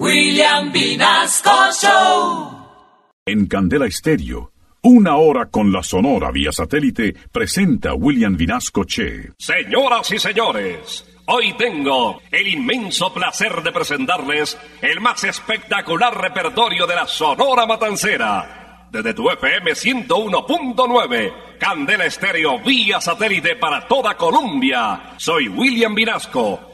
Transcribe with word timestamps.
William 0.00 0.72
Vinasco 0.72 1.70
Show. 1.80 2.50
En 3.24 3.46
Candela 3.46 3.86
Estéreo, 3.86 4.50
una 4.82 5.14
hora 5.16 5.46
con 5.46 5.70
la 5.70 5.84
Sonora 5.84 6.32
vía 6.32 6.50
satélite 6.50 7.14
presenta 7.30 7.94
William 7.94 8.36
Vinasco 8.36 8.82
Che. 8.84 9.34
Señoras 9.38 10.10
y 10.10 10.18
señores, 10.18 11.06
hoy 11.26 11.52
tengo 11.56 12.20
el 12.32 12.48
inmenso 12.48 13.14
placer 13.14 13.62
de 13.62 13.70
presentarles 13.70 14.58
el 14.82 15.00
más 15.00 15.22
espectacular 15.22 16.20
repertorio 16.20 16.88
de 16.88 16.96
la 16.96 17.06
Sonora 17.06 17.64
Matancera. 17.64 18.88
Desde 18.90 19.14
tu 19.14 19.30
FM 19.30 19.70
101.9, 19.70 21.56
Candela 21.60 22.04
Estéreo 22.04 22.58
vía 22.58 23.00
satélite 23.00 23.54
para 23.54 23.86
toda 23.86 24.16
Colombia. 24.16 25.14
Soy 25.18 25.46
William 25.46 25.94
Vinasco 25.94 26.73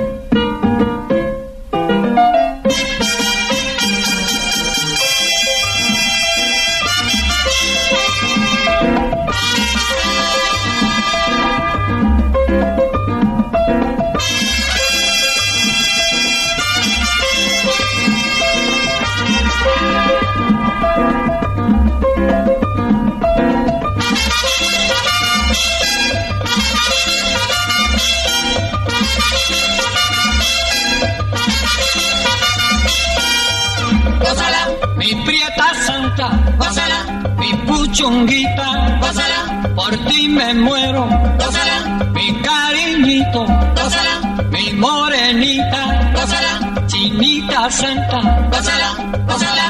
Santa, 36.15 36.29
gózala, 36.57 37.33
mi 37.37 37.53
puchunguita, 37.65 38.99
gózala, 38.99 39.73
por 39.75 39.91
ti 40.07 40.27
me 40.27 40.53
muero, 40.53 41.07
gózala, 41.39 42.05
mi 42.13 42.41
cariñito, 42.41 43.45
gózala, 43.75 44.45
mi 44.49 44.73
morenita, 44.73 46.11
gózala, 46.13 46.85
chinita 46.87 47.69
santa, 47.69 48.19
gózala, 48.51 48.95
gózala, 49.27 49.65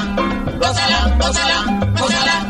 gózala, 0.59 1.15
gózala, 1.19 1.57
gózala. 1.99 2.40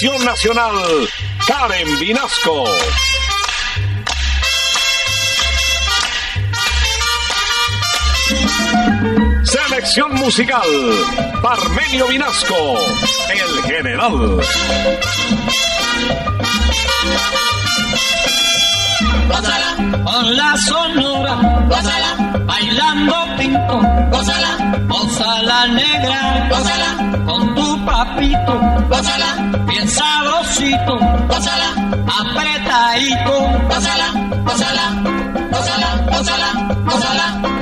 Dirección 0.00 0.24
Nacional, 0.24 0.74
Karen 1.44 1.98
Vinasco. 1.98 2.64
Selección 9.42 10.14
musical, 10.14 10.62
Parmenio 11.42 12.06
Vinasco, 12.06 12.78
el 13.28 13.62
general. 13.64 14.40
Gózala, 19.28 19.76
con 20.04 20.36
la 20.36 20.56
sonora, 20.58 21.34
gózala, 21.68 22.40
bailando 22.46 23.16
pinto, 23.36 23.80
gózala, 24.12 24.86
gózala 24.86 25.66
negra, 25.66 26.48
gózala, 26.50 27.24
con 27.26 27.57
papito, 27.88 28.54
gózala, 28.90 29.30
bien 29.66 29.88
sabrosito, 29.88 30.98
gózala, 31.26 31.68
apretadito, 32.20 33.34
gózala, 33.70 34.08
gózala, 34.44 34.84
gózala, 35.50 35.88
gózala, 36.12 36.48
gózala. 36.84 37.57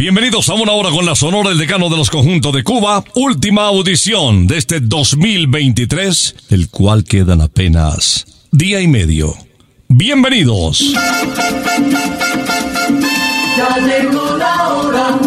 Bienvenidos 0.00 0.48
a 0.48 0.54
una 0.54 0.72
hora 0.72 0.88
con 0.88 1.04
la 1.04 1.14
Sonora, 1.14 1.50
el 1.50 1.58
decano 1.58 1.90
de 1.90 1.98
los 1.98 2.08
conjuntos 2.08 2.54
de 2.54 2.64
Cuba. 2.64 3.04
Última 3.14 3.66
audición 3.66 4.46
de 4.46 4.56
este 4.56 4.80
2023, 4.80 6.36
del 6.48 6.70
cual 6.70 7.04
quedan 7.04 7.42
apenas 7.42 8.24
día 8.50 8.80
y 8.80 8.88
medio. 8.88 9.34
Bienvenidos. 9.88 10.94
Ya 13.58 13.76
llegó 13.76 14.38
la 14.38 14.68
hora. 14.68 15.20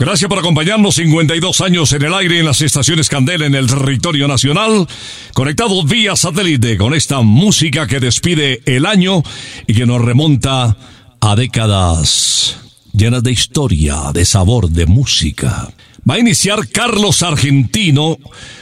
Gracias 0.00 0.28
por 0.28 0.38
acompañarnos 0.38 0.94
52 0.94 1.60
años 1.60 1.92
en 1.92 2.02
el 2.02 2.14
aire 2.14 2.38
en 2.38 2.44
las 2.44 2.62
estaciones 2.62 3.08
Candela 3.08 3.46
en 3.46 3.56
el 3.56 3.66
territorio 3.66 4.28
nacional, 4.28 4.86
conectados 5.34 5.86
vía 5.86 6.14
satélite 6.14 6.76
con 6.76 6.94
esta 6.94 7.20
música 7.20 7.88
que 7.88 7.98
despide 7.98 8.62
el 8.64 8.86
año 8.86 9.24
y 9.66 9.74
que 9.74 9.86
nos 9.86 10.00
remonta 10.00 10.76
a 11.20 11.34
décadas 11.34 12.58
llenas 12.92 13.24
de 13.24 13.32
historia, 13.32 14.12
de 14.14 14.24
sabor, 14.24 14.70
de 14.70 14.86
música. 14.86 15.68
Va 16.08 16.14
a 16.14 16.20
iniciar 16.20 16.68
Carlos 16.68 17.24
Argentino 17.24 18.18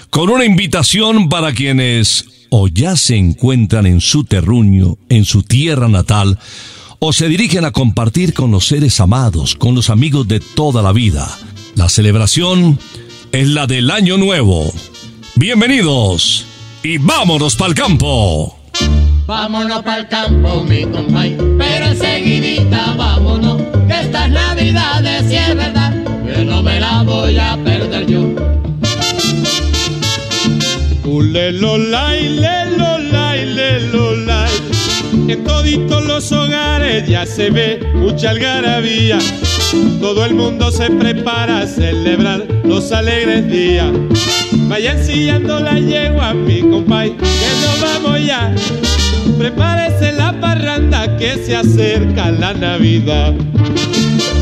con 0.09 0.31
una 0.31 0.47
invitación 0.47 1.29
para 1.29 1.53
quienes 1.53 2.25
o 2.49 2.69
ya 2.69 2.97
se 2.97 3.17
encuentran 3.17 3.85
en 3.85 4.01
su 4.01 4.25
terruño, 4.25 4.97
en 5.11 5.27
su 5.27 5.43
tierra 5.43 5.89
natal, 5.89 6.39
o 6.99 7.13
se 7.13 7.29
dirigen 7.29 7.65
a 7.65 7.71
compartir 7.71 8.35
con 8.35 8.51
los 8.51 8.67
seres 8.67 9.01
amados, 9.01 9.55
con 9.55 9.75
los 9.75 9.91
amigos 9.91 10.27
de 10.29 10.41
toda 10.41 10.83
la 10.83 10.93
vida. 10.93 11.29
La 11.75 11.89
celebración 11.89 12.79
es 13.33 13.49
la 13.49 13.67
del 13.67 13.91
Año 13.91 14.17
Nuevo. 14.17 14.73
Bienvenidos 15.35 16.47
y 16.83 16.99
vámonos 16.99 17.57
para 17.57 17.71
el 17.71 17.75
campo. 17.75 18.59
Vámonos 19.27 19.83
pa'l 19.83 20.07
campo, 20.09 20.63
mi 20.63 20.85
compay, 20.85 21.37
pero 21.59 21.87
enseguidita 21.87 22.95
vámonos, 22.97 23.61
que 23.89 24.01
estas 24.01 24.31
navidades 24.31 25.29
si 25.29 25.35
es 25.35 25.57
verdad, 25.57 25.93
que 26.25 26.45
no 26.45 26.63
me 26.63 26.79
la 26.79 27.03
voy 27.03 27.37
a 27.37 27.59
perder 27.65 28.07
yo. 28.07 28.23
Lelolay, 31.37 32.29
lelolay. 32.29 32.66
En 35.29 35.43
toditos 35.43 36.05
los 36.05 36.31
hogares 36.31 37.09
ya 37.09 37.27
se 37.27 37.51
ve 37.51 37.81
mucha 37.95 38.31
algarabía. 38.31 39.19
Todo 40.01 40.25
el 40.25 40.35
mundo 40.35 40.71
se 40.71 40.89
prepara 40.89 41.61
a 41.63 41.67
celebrar 41.67 42.47
los 42.63 42.93
alegres 42.93 43.49
días. 43.49 43.89
Vayan 44.69 45.05
sillando 45.05 45.59
la 45.59 45.81
yegua, 45.81 46.33
mi 46.33 46.61
compay, 46.61 47.11
que 47.17 47.51
nos 47.61 47.81
vamos 47.81 48.25
ya. 48.25 48.55
Prepárese 49.37 50.13
la 50.13 50.33
parranda 50.41 51.17
que 51.17 51.35
se 51.45 51.57
acerca 51.57 52.31
la 52.31 52.55
Navidad. 52.55 53.35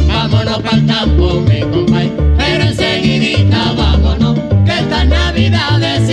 Vámonos 0.07 0.59
pa'l 0.59 0.87
campo, 0.87 1.41
mi 1.41 1.61
compay, 1.61 2.13
pero 2.37 2.65
enseguidita 2.65 3.73
vámonos, 3.73 4.39
que 4.67 4.73
esta 4.73 5.05
Navidad 5.05 5.81
si 6.07 6.13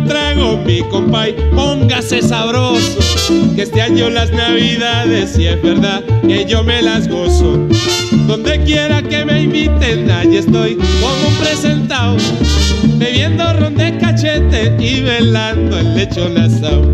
Trago, 0.00 0.56
mi 0.58 0.80
compay, 0.82 1.34
póngase 1.54 2.22
sabroso. 2.22 2.98
Que 3.54 3.62
este 3.62 3.80
año 3.82 4.10
las 4.10 4.32
navidades, 4.32 5.32
si 5.34 5.46
es 5.46 5.60
verdad, 5.62 6.02
que 6.26 6.44
yo 6.44 6.64
me 6.64 6.82
las 6.82 7.08
gozo. 7.08 7.58
Donde 8.26 8.62
quiera 8.64 9.02
que 9.02 9.24
me 9.24 9.42
inviten, 9.42 10.10
allí 10.10 10.38
estoy 10.38 10.76
como 10.76 11.28
un 11.28 11.34
presentado. 11.36 12.16
Bebiendo 12.96 13.52
ron 13.54 13.76
de 13.76 13.98
cachete 13.98 14.74
y 14.78 15.02
velando 15.02 15.78
el 15.78 15.94
lechón 15.94 16.38
asado. 16.38 16.92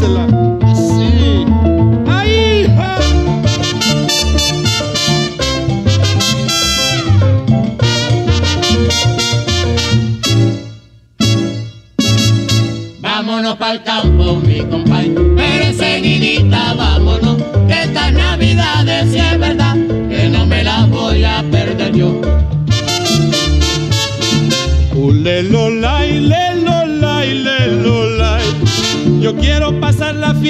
செல்ல 0.00 0.27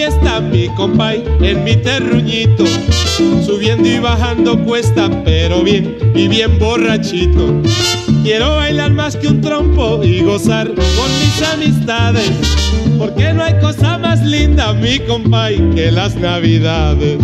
fiesta, 0.08 0.40
mi 0.40 0.68
compay, 0.68 1.22
en 1.40 1.64
mi 1.64 1.76
terruñito. 1.76 2.64
Subiendo 3.44 3.88
y 3.88 3.98
bajando 3.98 4.58
cuesta, 4.64 5.10
pero 5.24 5.62
bien 5.62 5.98
y 6.14 6.28
bien 6.28 6.58
borrachito. 6.58 7.62
Quiero 8.22 8.56
bailar 8.56 8.92
más 8.92 9.16
que 9.16 9.28
un 9.28 9.40
trompo 9.40 10.02
y 10.02 10.22
gozar 10.22 10.68
con 10.68 11.10
mis 11.20 11.42
amistades. 11.52 12.30
Porque 12.98 13.32
no 13.32 13.44
hay 13.44 13.54
cosa 13.60 13.98
más 13.98 14.24
linda, 14.24 14.72
mi 14.72 14.98
compay, 15.00 15.56
que 15.74 15.90
las 15.90 16.16
navidades. 16.16 17.18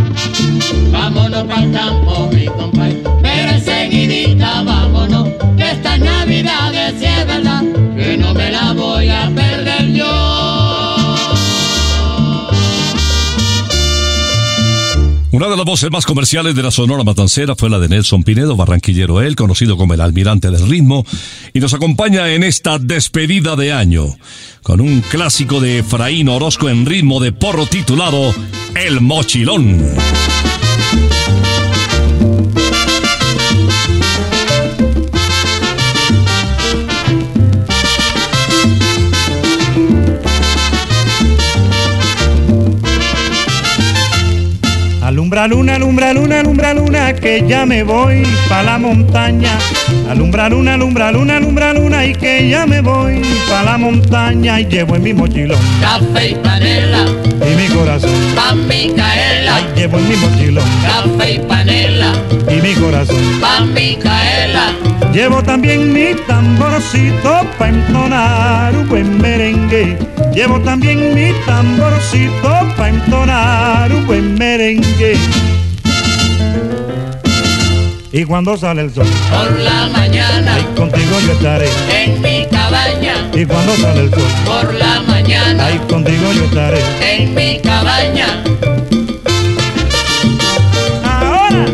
Vámonos 0.93 1.45
pa'l 1.45 1.73
campo, 1.73 2.31
mi 2.33 2.47
compay, 2.47 3.03
pero 3.23 3.51
enseguidita 3.51 4.63
vámonos, 4.63 5.29
que 5.57 5.71
esta 5.71 5.99
Navidad 5.99 6.73
si 6.99 7.05
es 7.05 7.27
verdad, 7.27 7.63
que 7.97 8.17
no 8.17 8.35
me 8.35 8.51
la 8.53 8.73
voy 8.73 9.09
a 9.09 9.31
perder 9.35 9.54
Una 15.35 15.49
de 15.49 15.57
las 15.57 15.67
voces 15.67 15.91
más 15.91 16.07
comerciales 16.07 16.55
de 16.55 16.63
la 16.63 16.71
Sonora 16.71 17.03
Matancera 17.03 17.57
fue 17.57 17.69
la 17.69 17.81
de 17.81 17.89
Nelson 17.89 18.23
Pinedo, 18.23 18.55
barranquillero 18.55 19.21
él, 19.21 19.35
conocido 19.35 19.77
como 19.77 19.93
el 19.93 20.01
almirante 20.01 20.49
del 20.49 20.69
ritmo, 20.69 21.05
y 21.53 21.59
nos 21.59 21.75
acompaña 21.75 22.29
en 22.29 22.45
esta 22.45 22.79
despedida 22.79 23.57
de 23.57 23.73
año, 23.73 24.17
con 24.63 24.81
un 24.81 25.01
clásico 25.01 25.59
de 25.59 25.81
Efraín 25.81 26.29
Orozco 26.29 26.69
en 26.69 26.87
ritmo 26.87 27.19
de 27.19 27.33
porro 27.33 27.67
titulado 27.67 28.33
El 28.77 29.01
Mochilón. 29.01 29.83
Alumbra 45.35 45.49
luna, 45.49 45.75
alumbra 45.75 46.13
luna, 46.13 46.39
alumbra 46.41 46.75
luna, 46.75 47.13
que 47.13 47.45
ya 47.45 47.67
me 47.67 47.83
voy 47.83 48.23
pa' 48.49 48.63
la 48.63 48.79
montaña. 48.79 49.59
Alumbra 50.09 50.49
luna, 50.49 50.75
alumbra 50.75 51.11
luna, 51.11 51.39
alumbra 51.39 51.73
luna, 51.75 52.07
y 52.07 52.15
que 52.15 52.49
ya 52.49 52.67
me 52.67 52.81
voy 52.81 53.21
pa' 53.51 53.65
la 53.65 53.77
montaña. 53.77 54.61
Y 54.61 54.67
llevo 54.67 54.95
en 54.95 55.03
mi 55.03 55.13
mochilón 55.13 55.59
Café 55.81 56.29
y 56.31 56.35
panela, 56.37 57.07
y 57.51 57.57
mi 57.57 57.67
corazón. 57.67 58.13
pa' 58.37 58.55
Micaela, 58.55 59.57
Ay, 59.57 59.65
llevo 59.75 59.99
en 59.99 60.09
mi 60.09 60.15
mochilón 60.15 60.65
café 60.87 61.33
y 61.33 61.39
panela, 61.41 61.63
y 61.63 61.64
corazón. 62.85 63.41
pa' 63.41 63.61
Micaela. 63.61 64.67
Llevo 65.13 65.43
también 65.43 65.93
mi 65.93 66.15
tamborcito 66.27 67.33
pa' 67.59 67.69
entonar 67.69 68.75
un 68.77 68.89
buen 68.89 69.21
merengue. 69.21 69.97
Llevo 70.35 70.59
también 70.61 71.15
mi 71.15 71.33
tamborcito 71.47 72.53
pa' 72.77 72.89
entonar 72.89 73.93
un 73.93 74.07
buen 74.07 74.35
merengue. 74.35 75.17
Y 78.13 78.25
cuando 78.25 78.57
sale 78.57 78.83
el 78.83 78.95
sol, 78.95 79.07
Por 79.31 79.59
la 79.61 79.89
mañana, 79.89 80.55
ahí 80.55 80.65
contigo 80.77 81.19
yo 81.27 81.33
estaré. 81.33 81.69
en 81.93 82.23
mi 82.23 82.47
cabaña, 82.49 83.15
Y 83.35 83.45
cuando 83.45 83.75
sale 83.77 84.01
el 84.03 84.11
sol, 84.11 84.23
por 84.47 84.73
la 84.75 85.01
mañana, 85.03 85.67
ahí 85.67 85.79
contigo 85.89 86.33
yo 86.33 86.45
estaré. 86.45 86.81
en 87.03 87.35
mi 87.35 87.59
cabaña. 87.61 88.27
Ahora, 91.03 91.67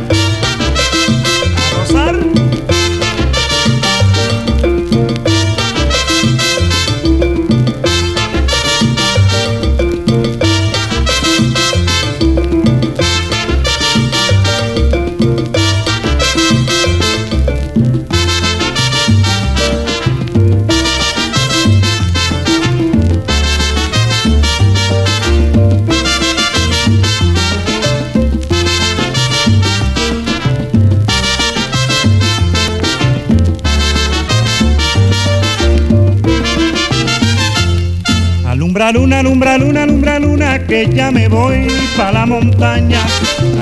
pa' 41.96 42.12
la 42.12 42.26
montaña. 42.26 43.00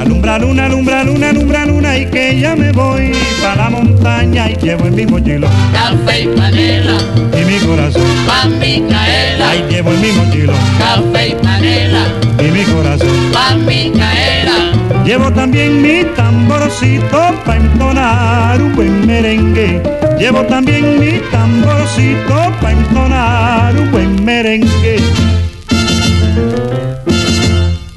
Alumbra 0.01 0.39
luna, 0.39 0.67
alumbra 0.67 1.05
luna, 1.05 1.31
alumbra 1.31 1.67
luna, 1.67 1.99
y 1.99 2.07
que 2.07 2.39
ya 2.39 2.55
me 2.57 2.73
voy 2.73 3.13
pa' 3.43 3.57
la 3.57 3.71
montaña. 3.71 4.51
Y 4.51 4.57
llevo 4.57 4.87
en 4.87 4.95
mi 4.95 5.07
mochilón 5.07 5.51
Café 5.73 6.23
y 6.23 6.27
panela, 6.29 6.97
y 7.41 7.45
mi 7.45 7.59
corazón. 7.67 8.03
pa' 8.27 8.47
Micaela, 8.49 9.51
Ahí 9.51 9.65
llevo 9.71 9.93
en 9.93 10.01
mi 10.01 10.13
mochilón 10.13 10.57
café 10.79 11.29
y 11.29 11.35
panela, 11.43 12.03
y 12.39 12.51
mi 12.51 12.65
corazón. 12.65 13.09
pa' 13.33 13.55
Micaela. 13.55 14.73
Llevo 15.05 15.31
también 15.33 15.81
mi 15.81 16.05
tamborcito 16.17 17.35
pa' 17.45 17.57
entonar 17.57 18.61
un 18.61 18.75
buen 18.77 19.07
merengue. 19.07 19.83
Llevo 20.19 20.43
también 20.43 20.99
mi 21.01 21.19
tamborcito 21.31 22.53
pa' 22.61 22.73
entonar 22.73 23.75
un 23.77 23.91
buen 23.91 24.25
merengue 24.25 24.99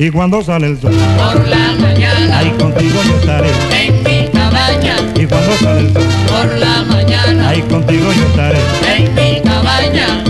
y 0.01 0.10
cuando 0.10 0.43
sale 0.43 0.65
el 0.65 0.81
sol. 0.81 0.91
Por 0.91 1.48
la 1.48 1.74
mañana, 1.79 2.39
ahí 2.39 2.50
contigo 2.58 3.00
yo 3.05 3.15
estaré. 3.17 3.51
En 3.72 4.03
mi 4.03 4.27
cabaña, 4.31 4.96
y 5.15 5.27
cuando 5.27 5.58
sale 5.58 5.79
el 5.81 5.93
sol. 5.93 6.03
Por 6.27 6.58
la 6.58 6.84
mañana, 6.86 7.50
ahí 7.50 7.62
contigo 7.62 8.12
yo 8.12 8.24
estaré. 8.24 8.60
En 8.96 9.13
mi 9.13 9.41
cabaña. 9.41 10.24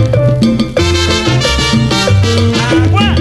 ¡Agua! 2.70 3.14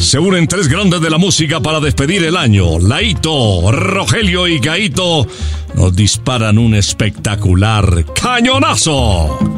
Se 0.00 0.18
unen 0.18 0.48
tres 0.48 0.66
grandes 0.66 1.00
de 1.00 1.10
la 1.10 1.18
música 1.18 1.60
para 1.60 1.78
despedir 1.78 2.24
el 2.24 2.36
año. 2.36 2.80
Laito, 2.80 3.70
Rogelio 3.70 4.48
y 4.48 4.58
Gaito 4.58 5.28
nos 5.76 5.94
disparan 5.94 6.58
un 6.58 6.74
espectacular 6.74 8.04
cañonazo. 8.14 9.55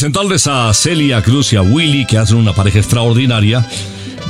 presentarles 0.00 0.46
a 0.46 0.72
Celia 0.72 1.20
Cruz 1.20 1.52
y 1.52 1.56
a 1.56 1.62
Willy, 1.62 2.06
que 2.06 2.16
hacen 2.16 2.38
una 2.38 2.54
pareja 2.54 2.78
extraordinaria. 2.78 3.66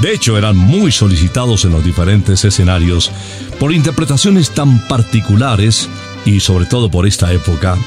De 0.01 0.13
hecho, 0.13 0.37
eran 0.37 0.57
muy 0.57 0.91
solicitados 0.91 1.65
en 1.65 1.71
los 1.71 1.85
diferentes 1.85 2.45
escenarios 2.45 3.13
por 3.61 3.73
interpretaciones 3.73 4.51
tan 4.51 4.81
particulares 4.89 5.89
y 6.25 6.41
sobre 6.41 6.67
todo 6.67 6.91
por 6.91 7.07
esta 7.07 7.33
época 7.33 7.79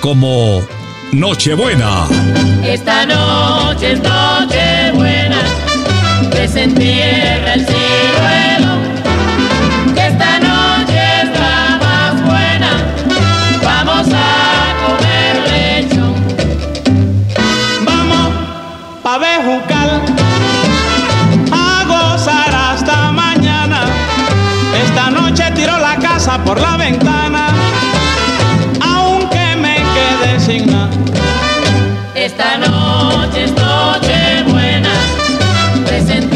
como 0.00 0.66
Nochebuena. 1.12 2.06
Esta 2.64 3.04
noche 3.04 3.92
es 3.92 4.00
Nochebuena, 4.02 5.42
que 6.32 6.48
se 6.48 6.62
entierra 6.62 7.52
el 7.52 7.66
ciruelo. 7.66 8.65
noches, 32.86 33.52
noche 33.52 34.42
buena, 34.48 34.94
pues 35.84 36.08
el 36.08 36.28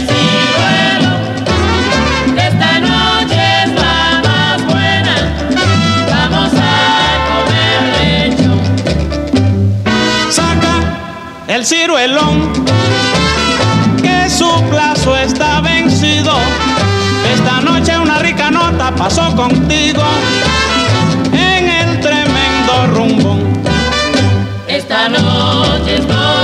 ciruelo. 0.00 1.12
Esta 2.48 2.80
noche 2.80 3.40
es 3.64 3.70
la 3.84 4.22
más 4.26 4.58
buena, 4.66 5.16
vamos 6.10 6.52
a 6.54 6.72
comer 7.28 7.80
lechón. 8.00 8.60
Saca 10.30 10.74
el 11.48 11.64
ciruelón, 11.64 12.36
que 14.02 14.28
su 14.28 14.50
plazo 14.70 15.16
está 15.16 15.60
vencido. 15.60 16.34
Esta 17.34 17.60
noche 17.60 17.96
una 17.98 18.18
rica 18.18 18.50
nota 18.50 18.92
pasó 18.94 19.34
contigo 19.36 20.02
en 21.32 21.68
el 21.68 22.00
tremendo 22.00 22.86
rumbo 22.94 23.39
noche. 25.08 26.39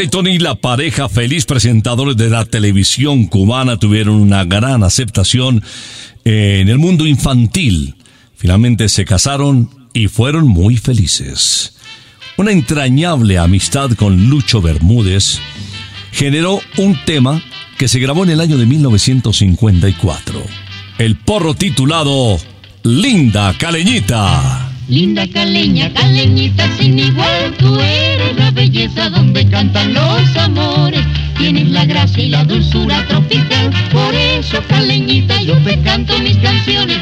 Olga 0.00 0.06
y 0.06 0.08
Tony, 0.08 0.38
la 0.38 0.54
pareja 0.54 1.10
feliz 1.10 1.44
presentadores 1.44 2.16
de 2.16 2.30
la 2.30 2.46
televisión 2.46 3.26
cubana, 3.26 3.76
tuvieron 3.76 4.14
una 4.14 4.44
gran 4.44 4.82
aceptación 4.82 5.62
eh, 6.24 6.60
en 6.62 6.70
el 6.70 6.78
mundo 6.78 7.06
infantil. 7.06 7.96
Finalmente 8.34 8.88
se 8.88 9.04
casaron 9.04 9.68
y 9.92 10.08
fueron 10.08 10.48
muy 10.48 10.78
felices. 10.78 11.74
Una 12.38 12.50
entrañable 12.52 13.36
amistad 13.36 13.90
con 13.90 14.30
Lucho 14.30 14.62
Bermúdez 14.62 15.38
generó 16.12 16.60
un 16.78 16.96
tema 17.04 17.42
que 17.76 17.86
se 17.86 17.98
grabó 17.98 18.24
en 18.24 18.30
el 18.30 18.40
año 18.40 18.56
de 18.56 18.64
1954. 18.64 20.42
El 20.96 21.16
porro 21.16 21.52
titulado 21.52 22.38
Linda 22.84 23.54
Caleñita. 23.58 24.69
Linda 24.90 25.24
caleña, 25.28 25.88
caleñita 25.94 26.68
sin 26.76 26.98
igual, 26.98 27.54
tú 27.60 27.78
eres 27.78 28.36
la 28.36 28.50
belleza 28.50 29.08
donde 29.08 29.46
cantan 29.46 29.94
los 29.94 30.36
amores. 30.36 31.04
Tienes 31.38 31.68
la 31.68 31.84
gracia 31.84 32.24
y 32.24 32.28
la 32.28 32.42
dulzura 32.42 33.06
tropical, 33.06 33.70
por 33.92 34.12
eso 34.12 34.60
caleñita 34.68 35.40
yo 35.42 35.56
te 35.58 35.80
canto 35.82 36.18
mis 36.18 36.36
canciones. 36.38 36.98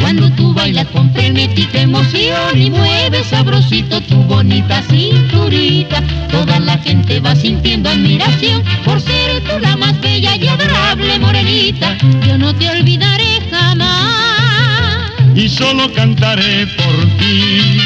Cuando 0.00 0.32
tú 0.32 0.52
bailas 0.52 0.88
con 0.88 1.12
frenética 1.12 1.82
emoción 1.82 2.60
y 2.60 2.70
mueves 2.70 3.28
sabrosito 3.28 4.00
tu 4.00 4.16
bonita 4.24 4.82
cinturita, 4.82 6.02
toda 6.28 6.58
la 6.58 6.76
gente 6.78 7.20
va 7.20 7.36
sintiendo 7.36 7.88
admiración 7.88 8.64
por 8.84 9.00
ser 9.00 9.40
tú 9.44 9.60
la 9.60 9.76
más 9.76 10.00
bella 10.00 10.34
y 10.34 10.48
adorable 10.48 11.20
morenita. 11.20 11.96
Yo 12.26 12.36
no 12.36 12.52
te 12.52 12.68
olvidaré 12.68 13.38
jamás. 13.48 14.21
Y 15.34 15.48
solo 15.48 15.92
cantaré 15.92 16.66
por 16.76 16.94
ti. 17.18 17.78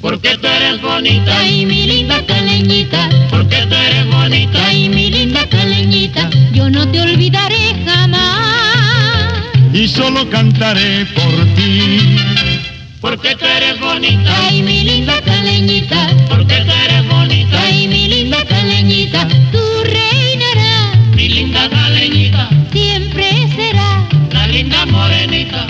Porque 0.00 0.36
tú 0.38 0.46
eres 0.46 0.80
bonita, 0.80 1.38
Ay, 1.38 1.66
mi 1.66 1.86
linda 1.86 2.24
caleñita, 2.26 3.08
porque 3.30 3.66
tú 3.68 3.74
eres 3.74 4.06
bonita, 4.10 4.66
ay, 4.66 4.88
mi 4.88 5.10
linda 5.10 5.46
caleñita, 5.48 6.30
yo 6.54 6.70
no 6.70 6.88
te 6.88 7.00
olvidaré 7.02 7.74
jamás. 7.84 9.34
Y 9.74 9.86
solo 9.88 10.28
cantaré 10.30 11.04
por 11.06 11.44
ti. 11.54 12.16
porque 13.00 13.34
tú 13.36 13.44
eres 13.44 13.78
bonita, 13.78 14.34
Ay, 14.48 14.62
mi 14.62 14.84
linda 14.84 15.20
caleñita, 15.22 16.08
porque 16.28 16.56
tú 16.64 16.72
eres 16.84 17.06
bonita, 17.08 17.62
ay, 17.62 17.86
mi 17.88 18.08
linda 18.08 18.38
caleñita, 18.46 19.28
tú 19.52 19.58
reinarás, 19.84 20.96
mi 21.14 21.28
linda 21.28 21.68
caleñita, 21.68 22.48
siempre 22.72 23.30
será, 23.54 24.08
la 24.32 24.46
linda 24.46 24.86
morenita, 24.86 25.66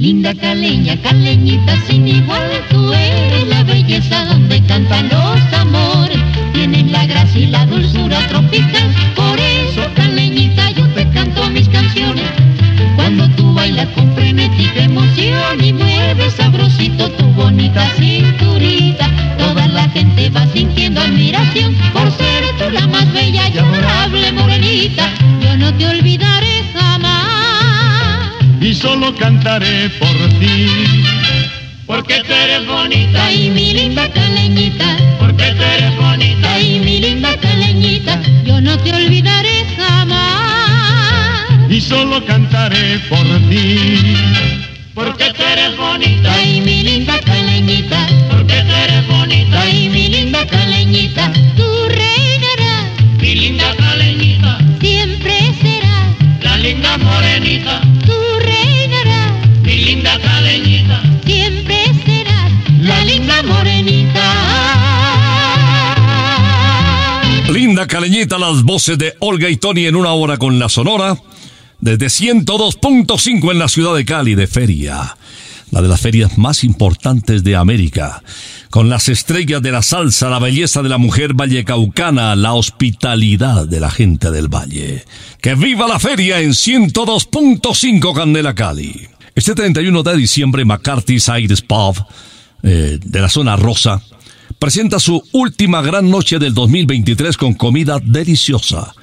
Linda 0.00 0.34
caleña, 0.34 0.96
caleñita 1.02 1.76
sin 1.86 2.08
igual, 2.08 2.50
tú 2.70 2.92
eres 2.92 3.46
la 3.48 3.62
belleza 3.64 4.24
donde 4.24 4.62
cantan 4.64 5.10
los 5.10 5.52
amores. 5.52 6.18
Tienes 6.54 6.90
la 6.90 7.04
gracia 7.04 7.40
y 7.42 7.46
la 7.48 7.66
dulzura 7.66 8.26
tropical, 8.28 8.94
Y 29.10 29.12
cantaré 29.14 29.88
por 29.98 30.16
ti. 30.38 30.68
Porque 31.86 32.22
tú 32.26 32.32
eres 32.32 32.64
bonita, 32.66 33.24
Ay, 33.24 33.50
mi 33.50 33.72
linda 33.74 34.08
caleñita, 34.08 34.96
porque 35.18 35.50
tú 35.52 35.62
eres 35.62 35.96
bonita, 35.96 36.52
ay, 36.54 36.80
mi 36.84 37.00
linda 37.00 37.36
caleñita, 37.38 38.20
yo 38.44 38.60
no 38.60 38.78
te 38.78 38.92
olvidaré 38.94 39.64
jamás. 39.76 41.40
Y 41.68 41.80
solo 41.80 42.24
cantaré 42.24 43.00
por 43.08 43.26
ti. 43.48 44.16
porque 44.94 45.32
tú 45.36 45.42
eres 45.42 45.76
bonita, 45.76 46.32
Ay, 46.32 46.60
mi 46.60 46.82
linda 46.84 47.18
caleñita, 47.20 48.06
porque 48.30 48.62
tú 48.62 48.72
eres 48.84 49.06
bonita, 49.08 49.60
ay, 49.62 49.88
mi 49.88 50.08
linda 50.08 50.46
caleñita, 50.46 51.32
tú 51.56 51.64
reinarás, 51.88 52.86
mi 53.20 53.34
linda 53.34 53.74
caleñita, 53.76 54.58
siempre 54.80 55.52
serás, 55.60 56.06
la 56.42 56.56
linda 56.58 56.96
morenita, 56.98 57.80
tú 58.06 58.19
linda 67.52 67.86
Caleñita, 67.86 68.38
las 68.38 68.62
voces 68.62 68.96
de 68.96 69.14
Olga 69.20 69.48
y 69.48 69.56
Tony 69.56 69.86
en 69.86 69.96
una 69.96 70.12
hora 70.12 70.38
con 70.38 70.58
la 70.58 70.68
Sonora, 70.68 71.16
desde 71.80 72.06
102.5 72.06 73.50
en 73.50 73.58
la 73.58 73.68
ciudad 73.68 73.94
de 73.94 74.04
Cali 74.04 74.34
de 74.34 74.46
Feria, 74.46 75.16
la 75.70 75.82
de 75.82 75.88
las 75.88 76.00
ferias 76.00 76.38
más 76.38 76.64
importantes 76.64 77.44
de 77.44 77.56
América, 77.56 78.22
con 78.70 78.88
las 78.88 79.08
estrellas 79.08 79.62
de 79.62 79.72
la 79.72 79.82
salsa, 79.82 80.30
la 80.30 80.38
belleza 80.38 80.82
de 80.82 80.88
la 80.88 80.98
mujer 80.98 81.34
vallecaucana, 81.34 82.34
la 82.36 82.54
hospitalidad 82.54 83.66
de 83.66 83.80
la 83.80 83.90
gente 83.90 84.30
del 84.30 84.48
valle. 84.48 85.04
¡Que 85.40 85.54
viva 85.54 85.86
la 85.86 85.98
feria 85.98 86.40
en 86.40 86.50
102.5 86.50 88.14
Candela 88.14 88.54
Cali! 88.54 89.08
Este 89.34 89.54
31 89.54 90.02
de 90.02 90.16
diciembre, 90.16 90.64
McCarthy's 90.64 91.28
Aires 91.28 91.62
Pub, 91.62 91.96
eh, 92.62 92.98
de 93.02 93.20
la 93.20 93.28
zona 93.28 93.56
rosa, 93.56 94.02
presenta 94.58 94.98
su 94.98 95.22
última 95.32 95.82
gran 95.82 96.10
noche 96.10 96.38
del 96.38 96.54
2023 96.54 97.36
con 97.36 97.54
comida 97.54 97.98
deliciosa. 98.02 98.94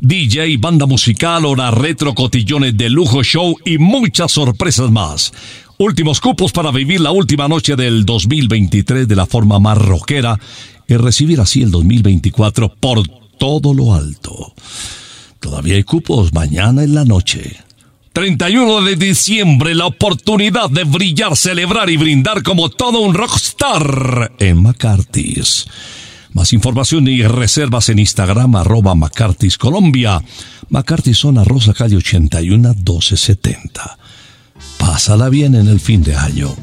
DJ, 0.00 0.56
banda 0.58 0.86
musical, 0.86 1.44
hora 1.44 1.70
retro, 1.70 2.14
cotillones 2.14 2.76
de 2.76 2.90
lujo, 2.90 3.22
show 3.22 3.56
y 3.64 3.78
muchas 3.78 4.32
sorpresas 4.32 4.90
más. 4.90 5.32
Últimos 5.78 6.20
cupos 6.20 6.52
para 6.52 6.70
vivir 6.70 7.00
la 7.00 7.10
última 7.10 7.48
noche 7.48 7.76
del 7.76 8.04
2023 8.04 9.08
de 9.08 9.16
la 9.16 9.26
forma 9.26 9.58
más 9.58 9.78
rockera 9.78 10.38
y 10.86 10.96
recibir 10.96 11.40
así 11.40 11.62
el 11.62 11.70
2024 11.70 12.74
por 12.76 13.06
todo 13.38 13.74
lo 13.74 13.94
alto. 13.94 14.52
Todavía 15.40 15.74
hay 15.76 15.82
cupos 15.82 16.32
mañana 16.32 16.84
en 16.84 16.94
la 16.94 17.04
noche. 17.04 17.56
31 18.14 18.82
de 18.82 18.94
diciembre, 18.94 19.74
la 19.74 19.86
oportunidad 19.86 20.70
de 20.70 20.84
brillar, 20.84 21.36
celebrar 21.36 21.90
y 21.90 21.96
brindar 21.96 22.44
como 22.44 22.70
todo 22.70 23.00
un 23.00 23.12
rockstar 23.12 24.32
en 24.38 24.62
McCarthy's. 24.62 25.66
Más 26.32 26.52
información 26.52 27.08
y 27.08 27.24
reservas 27.24 27.88
en 27.88 27.98
Instagram, 27.98 28.54
arroba 28.54 28.94
McCarthy's 28.94 29.58
Colombia. 29.58 30.22
McCarthy's 30.68 31.18
Zona 31.18 31.42
Rosa, 31.42 31.74
calle 31.74 31.96
81, 31.96 32.74
1270. 32.74 33.98
Pásala 34.78 35.28
bien 35.28 35.56
en 35.56 35.66
el 35.66 35.80
fin 35.80 36.04
de 36.04 36.14
año 36.14 36.54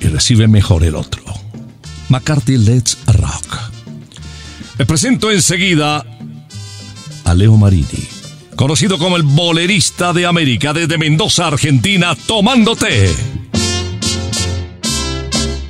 y 0.00 0.06
recibe 0.06 0.48
mejor 0.48 0.82
el 0.84 0.94
otro. 0.94 1.22
McCarthy 2.08 2.56
Let's 2.56 2.96
Rock. 3.06 3.58
Le 4.78 4.86
presento 4.86 5.30
enseguida 5.30 6.06
a 7.24 7.34
Leo 7.34 7.58
Marini, 7.58 8.08
conocido 8.60 8.98
como 8.98 9.16
el 9.16 9.22
bolerista 9.22 10.12
de 10.12 10.26
América 10.26 10.74
desde 10.74 10.98
Mendoza, 10.98 11.46
Argentina, 11.46 12.14
tomando 12.26 12.76
té. 12.76 13.10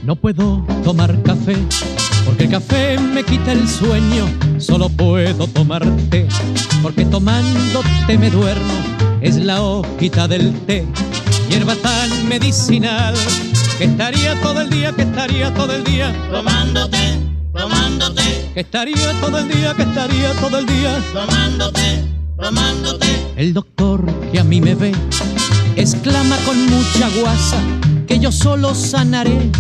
No 0.03 0.17
puedo 0.17 0.67
tomar 0.83 1.23
café 1.23 1.55
porque 2.25 2.45
el 2.45 2.51
café 2.51 2.99
me 2.99 3.23
quita 3.23 3.53
el 3.53 3.69
sueño. 3.69 4.27
Solo 4.59 4.89
puedo 4.89 5.47
tomar 5.47 5.89
té 6.11 6.27
porque 6.83 7.05
tomando 7.05 7.81
té 8.09 8.19
me 8.19 8.29
duermo. 8.29 8.75
Es 9.21 9.37
la 9.37 9.63
hojita 9.63 10.27
del 10.27 10.53
té, 10.67 10.85
hierba 11.49 11.77
tan 11.77 12.29
medicinal 12.29 13.15
que 13.79 13.85
estaría 13.85 14.35
todo 14.41 14.63
el 14.63 14.69
día, 14.69 14.91
que 14.91 15.03
estaría 15.03 15.55
todo 15.55 15.77
el 15.77 15.85
día, 15.85 16.13
Tomándote, 16.33 17.21
tomándote, 17.57 18.51
que 18.53 18.61
estaría 18.61 19.13
todo 19.21 19.39
el 19.39 19.49
día, 19.49 19.75
que 19.75 19.83
estaría 19.83 20.33
todo 20.41 20.59
el 20.59 20.67
día. 20.67 21.01
tomándote, 21.13 22.20
tomándote. 22.41 23.07
El 23.37 23.55
doctor 23.55 24.05
que 24.33 24.41
a 24.41 24.45
mí 24.45 24.61
me 24.61 24.75
ve 24.75 24.93
exclama 25.77 26.37
con 26.45 26.67
mucha 26.67 27.09
guasa 27.21 27.59
que 28.07 28.19
yo 28.19 28.33
solo 28.33 28.75
sanaré 28.75 29.51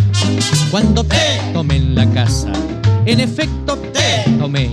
Cuando 0.71 1.05
te 1.05 1.40
tomé 1.53 1.77
en 1.77 1.95
la 1.95 2.09
casa, 2.11 2.53
en 3.07 3.21
efecto 3.21 3.77
te 3.93 4.31
tomé. 4.38 4.71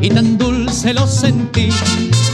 Y 0.00 0.08
tan 0.08 0.38
dulce 0.38 0.94
lo 0.94 1.06
sentí, 1.06 1.68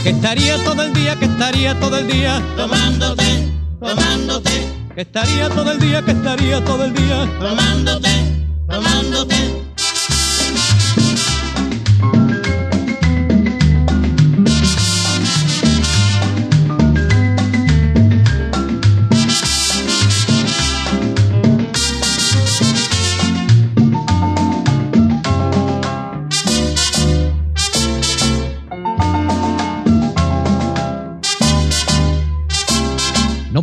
que 0.01 0.11
estaría 0.11 0.63
todo 0.63 0.83
el 0.83 0.93
día, 0.93 1.15
que 1.17 1.25
estaría 1.25 1.77
todo 1.79 1.97
el 1.97 2.07
día, 2.07 2.41
tomándote, 2.55 3.51
tomándote, 3.79 4.51
que 4.95 5.01
estaría 5.01 5.49
todo 5.49 5.71
el 5.73 5.79
día, 5.79 6.01
que 6.01 6.11
estaría 6.11 6.63
todo 6.63 6.85
el 6.85 6.93
día. 6.93 7.29
tomándote, 7.39 8.09
tomándote. 8.69 9.35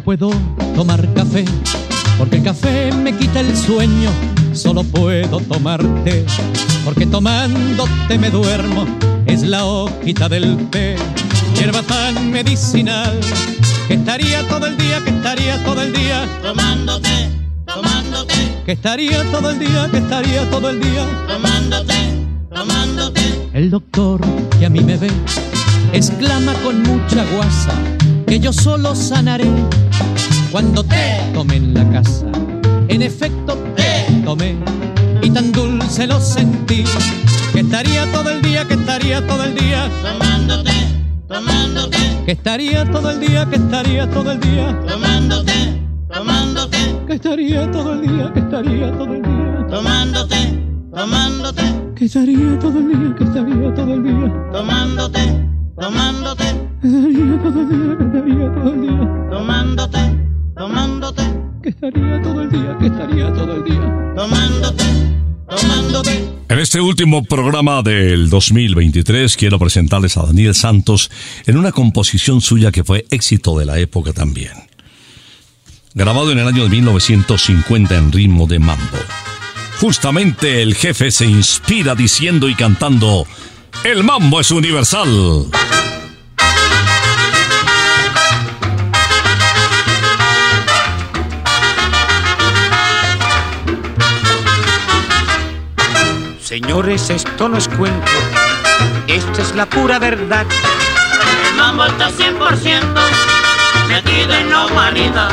Puedo 0.05 0.31
tomar 0.77 1.13
café, 1.15 1.47
porque 2.19 2.37
el 2.37 2.43
café 2.43 2.93
me 2.93 3.17
quita 3.17 3.41
el 3.41 3.57
sueño. 3.57 4.11
Solo 4.53 4.85
puedo 4.85 5.41
tomarte, 5.41 6.27
porque 6.85 7.07
tomándote 7.07 8.19
me 8.19 8.31
duermo. 8.31 8.87
Es 9.27 9.43
la 9.43 9.65
hojita 9.65 10.29
del 10.29 10.69
té, 10.69 10.97
hierba 11.59 11.83
tan 11.83 12.31
medicinal, 12.31 13.19
que 13.89 13.95
estaría 13.95 14.47
todo 14.47 14.67
el 14.67 14.77
día, 14.77 15.03
que 15.03 15.11
estaría 15.11 15.65
todo 15.65 15.81
el 15.81 15.93
día, 15.93 16.29
tomándote, 16.43 17.31
tomándote, 17.65 18.35
que 18.67 18.73
estaría 18.73 19.25
todo 19.33 19.51
el 19.51 19.59
día, 19.59 19.89
que 19.91 19.99
estaría 19.99 20.51
todo 20.51 20.69
el 20.69 20.81
día. 20.81 21.07
tomándote, 21.27 21.95
tomándote. 22.55 23.21
El 23.55 23.71
doctor 23.71 24.21
que 24.59 24.67
a 24.67 24.69
mí 24.69 24.81
me 24.81 24.99
ve 24.99 25.11
exclama 25.93 26.53
con 26.63 26.83
mucha 26.83 27.25
guasa 27.33 27.73
que 28.27 28.41
yo 28.41 28.53
solo 28.53 28.95
sanaré 28.95 29.51
cuando 30.51 30.85
te 30.85 31.21
tomé 31.33 31.57
en 31.57 31.75
la 31.75 31.89
casa. 31.91 32.27
En 32.89 33.03
efecto 33.03 33.57
te 33.77 34.23
tomé 34.25 34.57
y 35.23 35.31
tan 35.31 35.53
dulce 35.53 36.07
lo 36.07 36.21
sentí 36.21 36.85
que 37.53 37.61
estaría 37.61 38.11
todo 38.13 38.31
el 38.31 38.43
día, 38.43 38.67
que 38.67 38.75
estaría 38.75 39.25
todo 39.27 39.45
el 39.45 39.55
día, 39.55 39.89
tomándote, 40.03 40.73
tomándote, 41.29 41.99
que 42.27 42.33
estaría 42.33 42.85
todo 42.91 43.11
el 43.11 43.21
día, 43.21 43.47
que 43.49 43.57
estaría 43.57 44.11
todo 44.11 44.33
el 44.33 44.41
día, 44.41 44.81
tomándote, 44.89 45.53
tomándote, 46.13 46.79
que 47.07 47.15
estaría 47.15 47.71
todo 47.71 47.93
el 47.93 48.01
día, 48.01 48.33
que 48.33 48.41
estaría 48.41 48.93
todo 48.93 49.15
el 49.15 49.23
día, 49.23 49.67
tomándote, 49.71 50.37
tomándote, 50.93 51.63
que 51.95 52.05
estaría 52.07 52.59
todo 52.59 52.79
el 52.79 52.89
día, 52.89 53.15
que 53.17 53.25
estaría 53.25 53.75
todo 53.75 53.95
el 53.95 54.03
día, 54.03 54.51
tomándote, 54.53 55.54
tomándote, 55.81 56.45
estaría 56.83 58.53
todo 58.55 58.73
el 58.73 58.81
día. 58.83 59.29
tomándote, 59.31 59.99
tomándote, 60.57 61.23
que 61.63 61.69
estaría 61.71 62.23
todo 62.23 62.43
el 62.43 62.51
día, 62.51 62.77
que 62.79 62.87
estaría 62.87 63.33
todo 63.33 63.57
el 63.57 63.65
día. 63.65 64.15
tomándote, 64.15 64.85
tomándote. 65.49 66.25
En 66.49 66.59
este 66.59 66.81
último 66.81 67.25
programa 67.25 67.83
del 67.83 68.29
2023 68.29 69.37
quiero 69.37 69.59
presentarles 69.59 70.17
a 70.17 70.27
Daniel 70.27 70.55
Santos 70.55 71.11
en 71.47 71.57
una 71.57 71.73
composición 71.73 72.41
suya 72.41 72.71
que 72.71 72.85
fue 72.85 73.07
éxito 73.11 73.59
de 73.59 73.65
la 73.65 73.79
época 73.79 74.13
también. 74.13 74.53
Grabado 75.95 76.33
en 76.33 76.39
el 76.39 76.47
año 76.47 76.65
de 76.65 76.71
1950 76.71 77.97
en 77.97 78.13
ritmo 78.13 78.47
de 78.47 78.59
mambo. 78.59 78.99
Justamente 79.81 80.63
el 80.63 80.75
jefe 80.75 81.11
se 81.11 81.27
inspira 81.27 81.95
diciendo 81.95 82.49
y 82.49 82.55
cantando, 82.55 83.27
el 83.85 84.03
mambo 84.03 84.41
es 84.41 84.51
universal. 84.51 85.47
Señores, 96.41 97.11
esto 97.11 97.49
no 97.51 97.59
es 97.59 97.69
cuento, 97.69 98.11
esto 99.07 99.43
es 99.43 99.55
la 99.55 99.67
pura 99.67 99.99
verdad. 99.99 100.47
El 101.51 101.57
mambo 101.59 101.85
está 101.85 102.11
100% 102.11 102.81
metido 103.89 104.33
en 104.33 104.49
la 104.49 104.67
humanidad. 104.67 105.31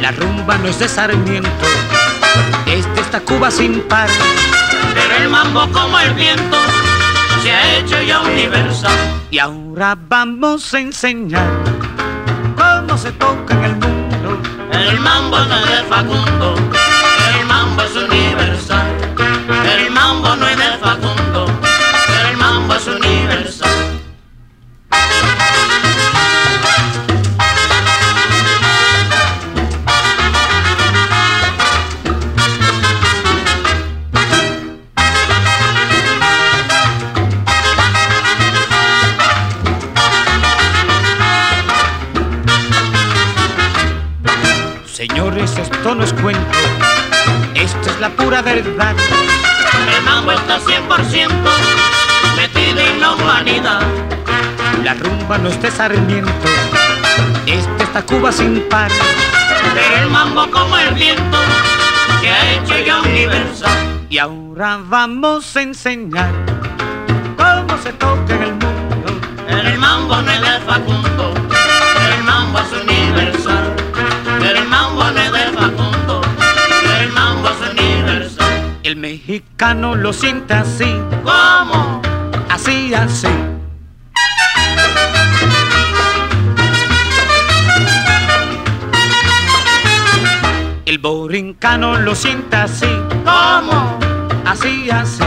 La 0.00 0.12
rumba 0.12 0.56
no 0.58 0.68
es 0.68 0.78
de 0.78 0.88
Sarmiento, 0.88 1.50
este 2.66 3.00
está 3.00 3.20
Cuba 3.20 3.50
sin 3.50 3.80
par. 3.80 4.08
Pero 4.94 5.16
el 5.16 5.28
mambo 5.28 5.68
como 5.72 5.98
el 5.98 6.14
viento 6.14 6.56
se 7.50 7.56
ha 7.56 7.78
hecho 7.78 8.02
ya 8.02 8.20
universal. 8.20 8.98
Y 9.30 9.38
ahora 9.38 9.96
vamos 10.08 10.72
a 10.74 10.80
enseñar 10.80 11.50
cómo 12.56 12.96
se 12.96 13.10
toca 13.12 13.54
en 13.54 13.64
el 13.64 13.76
mundo. 13.76 14.40
El 14.72 15.00
mambo 15.00 15.38
no 15.38 15.56
es 15.58 15.68
de 15.68 15.82
Facundo, 15.88 16.54
el 17.38 17.46
mambo 17.46 17.82
es 17.82 17.96
universal. 17.96 18.86
El 19.76 19.90
mambo 19.90 20.36
no 20.36 20.46
es 20.46 20.49
Esto 45.90 45.98
no 45.98 46.04
es 46.04 46.12
cuento, 46.22 46.58
esto 47.52 47.90
es 47.90 47.98
la 47.98 48.10
pura 48.10 48.42
verdad. 48.42 48.94
El 49.96 50.04
mambo 50.04 50.30
está 50.30 50.60
100% 50.60 51.28
metido 52.36 52.78
en 52.78 53.00
la 53.00 53.10
humanidad. 53.10 53.82
La 54.84 54.94
rumba 54.94 55.38
no 55.38 55.48
es 55.48 55.60
de 55.60 55.68
Sarmiento, 55.68 56.30
este 57.44 57.82
está 57.82 58.02
Cuba 58.02 58.30
sin 58.30 58.60
par. 58.68 58.88
Pero 59.74 60.04
el 60.04 60.10
mambo 60.10 60.48
como 60.52 60.78
el 60.78 60.94
viento 60.94 61.38
se 62.20 62.30
ha 62.30 62.52
hecho 62.52 62.78
ya 62.86 63.00
universal. 63.00 64.06
Y 64.08 64.18
ahora 64.18 64.78
vamos 64.84 65.56
a 65.56 65.62
enseñar 65.62 66.30
cómo 67.36 67.76
se 67.82 67.92
toca 67.94 68.36
en 68.36 68.42
el 68.44 68.52
mundo. 68.52 69.20
El 69.48 69.76
mambo 69.76 70.22
no 70.22 70.30
es 70.30 70.40
de 70.40 70.60
Facundo, 70.60 71.29
El 78.90 78.96
mexicano 78.96 79.94
lo 79.94 80.12
siente 80.12 80.52
así, 80.52 81.00
¿Cómo? 81.22 82.02
así, 82.48 82.92
así. 82.92 83.28
El 90.86 90.98
borincano 90.98 92.00
lo 92.00 92.16
siente 92.16 92.56
así, 92.56 92.90
¿Cómo? 93.24 93.96
así, 94.44 94.90
así. 94.90 95.22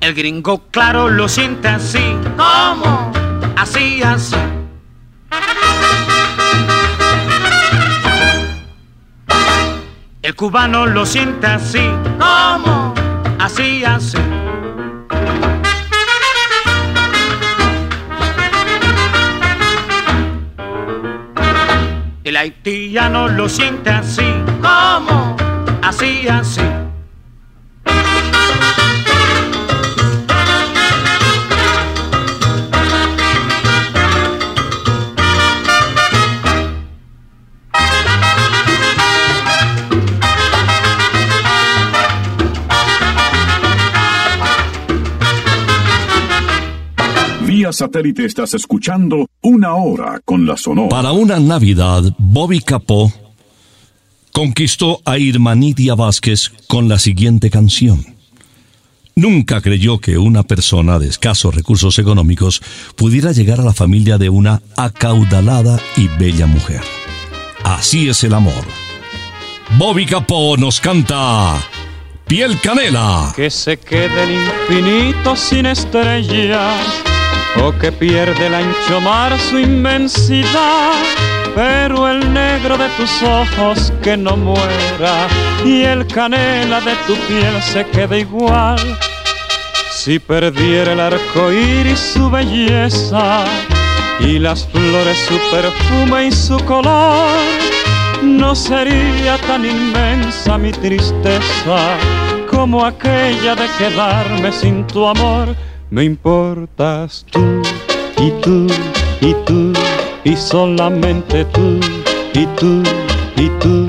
El 0.00 0.14
gringo 0.14 0.62
claro 0.70 1.10
lo 1.10 1.28
siente 1.28 1.68
así, 1.68 2.16
¿Cómo? 2.38 3.12
así, 3.54 4.02
así. 4.02 4.36
El 10.26 10.34
cubano 10.34 10.86
lo 10.86 11.06
siente 11.06 11.46
así, 11.46 11.88
¿Cómo? 12.18 12.92
así, 13.38 13.84
así. 13.84 14.18
El 22.24 22.36
haitiano 22.36 23.28
lo 23.28 23.48
siente 23.48 23.90
así, 23.90 24.26
¿Cómo? 24.60 25.36
así, 25.80 26.26
así. 26.26 26.60
Satélite 47.76 48.24
estás 48.24 48.54
escuchando 48.54 49.28
Una 49.42 49.74
Hora 49.74 50.20
con 50.24 50.46
la 50.46 50.56
Sonora. 50.56 50.88
Para 50.88 51.12
una 51.12 51.38
Navidad, 51.38 52.02
Bobby 52.18 52.60
Capó 52.60 53.12
conquistó 54.32 55.00
a 55.04 55.18
Irmanidia 55.18 55.94
Vázquez 55.94 56.52
con 56.66 56.88
la 56.88 56.98
siguiente 56.98 57.50
canción. 57.50 58.16
Nunca 59.14 59.60
creyó 59.60 59.98
que 59.98 60.18
una 60.18 60.42
persona 60.42 60.98
de 60.98 61.08
escasos 61.08 61.54
recursos 61.54 61.98
económicos 61.98 62.62
pudiera 62.96 63.32
llegar 63.32 63.60
a 63.60 63.64
la 63.64 63.72
familia 63.72 64.18
de 64.18 64.30
una 64.30 64.62
acaudalada 64.76 65.78
y 65.96 66.08
bella 66.18 66.46
mujer. 66.46 66.80
Así 67.62 68.08
es 68.08 68.24
el 68.24 68.34
amor. 68.34 68.64
Bobby 69.78 70.06
Capó 70.06 70.56
nos 70.56 70.80
canta 70.80 71.58
Piel 72.26 72.58
Canela. 72.60 73.32
Que 73.36 73.50
se 73.50 73.78
quede 73.78 74.24
el 74.24 74.30
infinito 74.32 75.36
sin 75.36 75.66
estrellas 75.66 77.15
o 77.62 77.72
que 77.78 77.92
pierde 77.92 78.46
el 78.46 78.54
ancho 78.54 79.00
mar 79.00 79.38
su 79.38 79.58
inmensidad. 79.58 80.92
Pero 81.54 82.08
el 82.08 82.32
negro 82.34 82.76
de 82.76 82.88
tus 82.90 83.22
ojos 83.22 83.92
que 84.02 84.16
no 84.16 84.36
muera 84.36 85.26
y 85.64 85.82
el 85.82 86.06
canela 86.06 86.80
de 86.82 86.94
tu 87.06 87.14
piel 87.26 87.62
se 87.62 87.86
quede 87.86 88.20
igual. 88.20 88.78
Si 89.90 90.18
perdiera 90.18 90.92
el 90.92 91.00
arco 91.00 91.50
iris 91.50 91.98
su 91.98 92.30
belleza 92.30 93.44
y 94.20 94.38
las 94.38 94.66
flores 94.66 95.18
su 95.26 95.38
perfume 95.50 96.26
y 96.26 96.32
su 96.32 96.58
color, 96.66 97.38
no 98.22 98.54
sería 98.54 99.38
tan 99.46 99.64
inmensa 99.64 100.58
mi 100.58 100.72
tristeza 100.72 101.96
como 102.50 102.84
aquella 102.84 103.54
de 103.54 103.66
quedarme 103.78 104.52
sin 104.52 104.86
tu 104.86 105.06
amor. 105.06 105.56
Me 105.88 106.02
importas 106.02 107.24
tú 107.30 107.62
y 108.18 108.30
tú 108.42 108.66
y 109.20 109.34
tú 109.46 109.72
y 110.24 110.34
solamente 110.34 111.44
tú 111.44 111.78
y 112.34 112.44
tú 112.56 112.82
y 113.36 113.48
tú. 113.60 113.86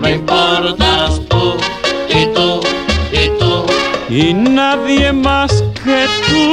Me 0.00 0.12
importas 0.12 1.20
tú 1.28 1.56
y 2.08 2.26
tú 2.26 2.60
y 3.12 3.28
tú. 3.40 3.66
y 4.08 4.32
nadie 4.32 5.12
más 5.12 5.64
que 5.82 6.06
tú. 6.28 6.52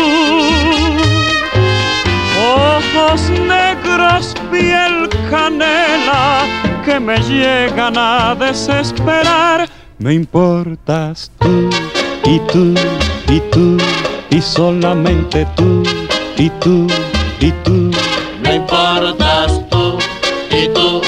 Ojos 2.41 3.29
negros, 3.29 4.33
piel 4.51 5.07
canela, 5.29 6.41
que 6.83 6.99
me 6.99 7.19
llegan 7.19 7.95
a 7.97 8.33
desesperar. 8.33 9.69
Me 9.99 10.15
importas 10.15 11.31
tú 11.37 11.69
y 12.25 12.39
tú 12.51 12.73
y 13.29 13.39
tú 13.51 13.77
y 14.29 14.41
solamente 14.41 15.45
tú 15.55 15.83
y 16.37 16.49
tú 16.61 16.87
y 17.39 17.51
tú 17.63 17.91
Me 18.43 18.55
importas 18.55 19.61
tú 19.69 19.97
y 20.51 20.67
tú 20.69 21.01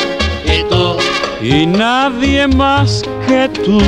y 0.45 0.63
tú. 0.69 0.97
y 1.41 1.65
nadie 1.65 2.47
más 2.47 3.03
que 3.27 3.49
tú. 3.49 3.79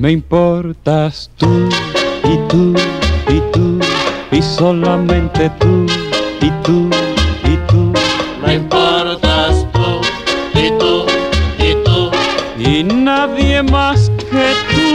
Me 0.00 0.12
importas 0.12 1.30
tú 1.36 1.68
y 2.24 2.38
tú 2.48 2.72
y 3.28 3.38
tú 3.52 3.78
y 4.32 4.40
solamente 4.40 5.50
tú 5.60 5.84
y 6.40 6.50
tú 6.62 6.88
y 7.44 7.58
tú 7.68 7.92
Me 8.42 8.54
importas 8.54 9.66
tú 9.74 10.00
y 10.58 10.70
tú 10.78 11.04
y 11.58 11.74
tú. 11.84 12.10
y 12.58 12.82
nadie 12.82 13.62
más 13.62 14.10
que 14.30 14.54
tú. 14.70 14.88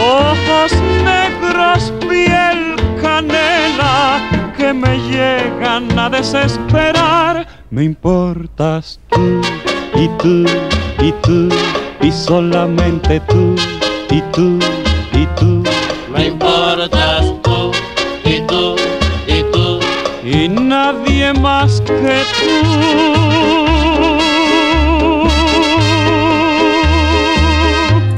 Ojos 0.00 0.72
negros, 1.04 1.92
piel 2.08 2.76
canela 2.98 4.22
que 4.56 4.72
me 4.72 4.96
llegan 5.10 5.98
a 5.98 6.08
desesperar. 6.08 7.46
Me 7.68 7.84
importas 7.84 8.98
tú 9.10 9.42
y 9.94 10.08
tú 10.16 10.46
y 11.02 11.12
tú 11.20 11.48
y 12.04 12.12
solamente 12.12 13.20
tú 13.20 13.54
y 14.10 14.20
tú 14.32 14.58
y 15.12 15.26
tú 15.38 15.62
Me 16.12 16.26
importas 16.28 17.24
tú 17.42 17.72
y 18.24 18.40
tú 18.46 18.76
y 19.26 19.42
tú. 19.52 19.80
y 20.24 20.48
nadie 20.48 21.32
más 21.32 21.80
que 21.80 21.92
tú. 21.92 22.74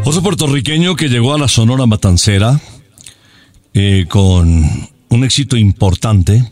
Otro 0.05 0.23
puertorriqueño 0.23 0.97
que 0.97 1.09
llegó 1.09 1.35
a 1.35 1.39
la 1.39 1.49
Sonora 1.49 1.87
Matancera 1.87 2.61
eh, 3.75 4.07
con 4.09 4.65
un 5.09 5.25
éxito 5.25 5.57
importante 5.57 6.49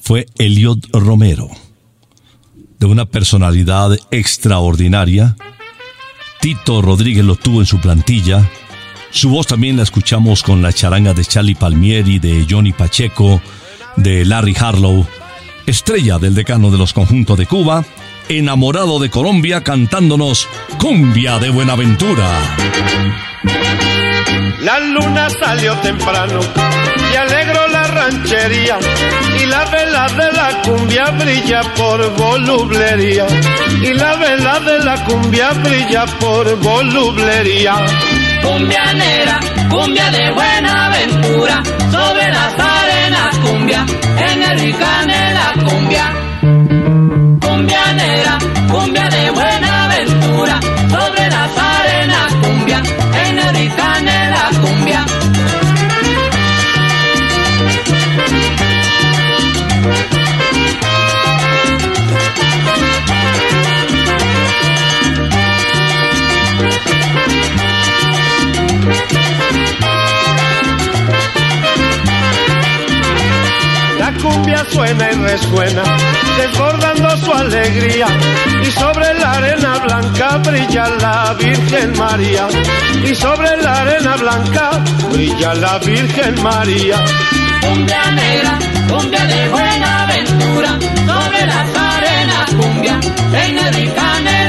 fue 0.00 0.26
Eliot 0.38 0.78
Romero, 0.92 1.48
de 2.78 2.86
una 2.86 3.04
personalidad 3.06 3.96
extraordinaria. 4.10 5.36
Tito 6.40 6.80
Rodríguez 6.80 7.24
lo 7.24 7.36
tuvo 7.36 7.60
en 7.60 7.66
su 7.66 7.80
plantilla. 7.80 8.48
Su 9.10 9.28
voz 9.28 9.46
también 9.46 9.76
la 9.76 9.82
escuchamos 9.82 10.42
con 10.42 10.62
la 10.62 10.72
charanga 10.72 11.12
de 11.12 11.24
Charlie 11.24 11.54
Palmieri, 11.54 12.18
de 12.18 12.46
Johnny 12.48 12.72
Pacheco, 12.72 13.42
de 13.96 14.24
Larry 14.24 14.56
Harlow, 14.58 15.06
estrella 15.66 16.18
del 16.18 16.34
decano 16.34 16.70
de 16.70 16.78
los 16.78 16.92
conjuntos 16.92 17.36
de 17.36 17.46
Cuba, 17.46 17.84
enamorado 18.28 18.98
de 18.98 19.10
Colombia 19.10 19.62
cantándonos 19.62 20.48
Cumbia 20.78 21.38
de 21.38 21.50
Buenaventura. 21.50 22.28
La 24.62 24.78
luna 24.80 25.28
salió 25.30 25.74
temprano 25.78 26.40
y 27.12 27.16
alegró 27.16 27.68
la 27.68 27.69
ranchería 27.90 28.78
y 29.40 29.46
la 29.46 29.64
vela 29.66 30.06
de 30.08 30.32
la 30.32 30.62
cumbia 30.62 31.04
brilla 31.10 31.60
por 31.76 32.16
volublería 32.16 33.26
y 33.82 33.94
la 33.94 34.16
vela 34.16 34.60
de 34.60 34.78
la 34.84 35.04
cumbia 35.04 35.50
brilla 35.64 36.06
por 36.18 36.56
volublería. 36.60 37.74
Cumbia 38.42 38.92
negra, 38.94 39.40
cumbia 39.68 40.10
de 40.10 40.30
buena 40.32 40.86
aventura, 40.86 41.62
sobre 41.90 42.28
las 42.28 42.54
arenas 42.58 43.38
cumbia, 43.38 43.86
en 44.18 44.42
el 44.42 44.58
ricanela 44.60 45.52
cumbia. 45.64 46.14
Cumbia 47.40 47.92
negra, 47.92 48.38
cumbia 48.70 49.08
de 49.08 49.30
buena 49.30 49.80
cumbia 74.30 74.64
suena 74.70 75.10
y 75.10 75.14
resuena, 75.14 75.82
desbordando 76.38 77.16
su 77.18 77.32
alegría. 77.32 78.06
Y 78.62 78.70
sobre 78.70 79.14
la 79.14 79.32
arena 79.32 79.78
blanca 79.78 80.38
brilla 80.38 80.88
la 81.00 81.34
Virgen 81.34 81.98
María. 81.98 82.48
Y 83.04 83.14
sobre 83.14 83.56
la 83.62 83.80
arena 83.82 84.16
blanca 84.16 84.70
brilla 85.12 85.54
la 85.54 85.78
Virgen 85.78 86.42
María. 86.42 86.96
Cumbia 87.60 88.10
negra, 88.12 88.58
cumbia 88.88 89.24
de 89.26 89.48
buena 89.48 90.02
aventura, 90.04 90.78
sobre 91.06 91.46
las 91.46 91.68
arenas 91.76 92.50
cumbia, 92.58 93.00
en 93.32 93.58
el 93.58 93.74
ricanela 93.74 94.39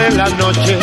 en 0.00 0.16
la 0.16 0.28
noche, 0.30 0.78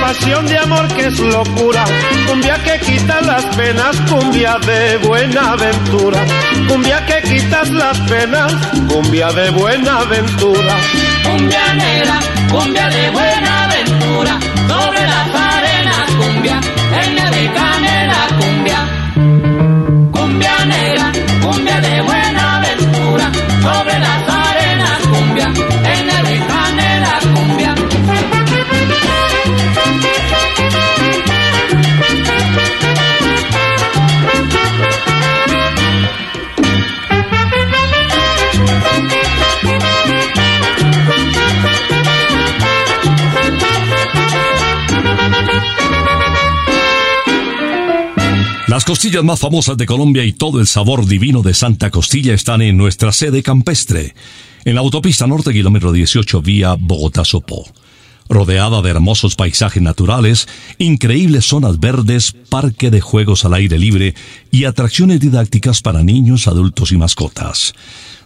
pasión 0.00 0.46
de 0.46 0.58
amor 0.58 0.86
que 0.88 1.06
es 1.06 1.18
locura, 1.18 1.84
cumbia 2.26 2.62
que 2.62 2.78
quita 2.80 3.20
las 3.22 3.44
penas, 3.56 3.96
cumbia 4.10 4.58
de 4.58 4.96
buena 4.98 5.52
aventura, 5.52 6.24
cumbia 6.68 7.04
que 7.06 7.22
quitas 7.28 7.70
las 7.70 7.98
penas, 8.00 8.52
cumbia 8.88 9.28
de 9.32 9.50
buena 9.50 9.98
aventura. 10.00 10.76
Cumbia 11.24 11.74
negra, 11.74 12.20
cumbia 12.50 12.88
de 12.88 13.10
buena 13.10 13.64
aventura, 13.64 14.38
sobre 14.68 15.06
las 15.06 15.34
arenas 15.34 16.10
cumbia, 16.18 16.60
Las 48.78 48.84
costillas 48.84 49.24
más 49.24 49.40
famosas 49.40 49.76
de 49.76 49.86
Colombia 49.86 50.24
y 50.24 50.32
todo 50.32 50.60
el 50.60 50.68
sabor 50.68 51.04
divino 51.04 51.42
de 51.42 51.52
Santa 51.52 51.90
Costilla 51.90 52.32
están 52.32 52.62
en 52.62 52.76
nuestra 52.76 53.10
sede 53.10 53.42
campestre, 53.42 54.14
en 54.64 54.76
la 54.76 54.82
autopista 54.82 55.26
norte 55.26 55.52
kilómetro 55.52 55.90
18 55.90 56.40
vía 56.42 56.76
Bogotá-Sopó. 56.78 57.64
Rodeada 58.28 58.80
de 58.80 58.90
hermosos 58.90 59.34
paisajes 59.34 59.82
naturales, 59.82 60.46
increíbles 60.78 61.46
zonas 61.46 61.80
verdes, 61.80 62.36
parque 62.48 62.92
de 62.92 63.00
juegos 63.00 63.44
al 63.44 63.54
aire 63.54 63.80
libre 63.80 64.14
y 64.52 64.62
atracciones 64.62 65.18
didácticas 65.18 65.82
para 65.82 66.04
niños, 66.04 66.46
adultos 66.46 66.92
y 66.92 66.98
mascotas. 66.98 67.74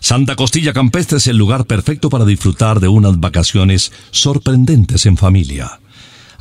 Santa 0.01 0.37
Costilla 0.37 0.75
Campestre 0.75 1.17
es 1.17 1.29
el 1.29 1.39
lugar 1.39 1.65
perfecto 1.65 2.11
para 2.11 2.27
disfrutar 2.27 2.79
de 2.79 2.89
unas 2.89 3.19
vacaciones 3.19 3.91
sorprendentes 4.11 5.07
en 5.07 5.17
familia 5.17 5.81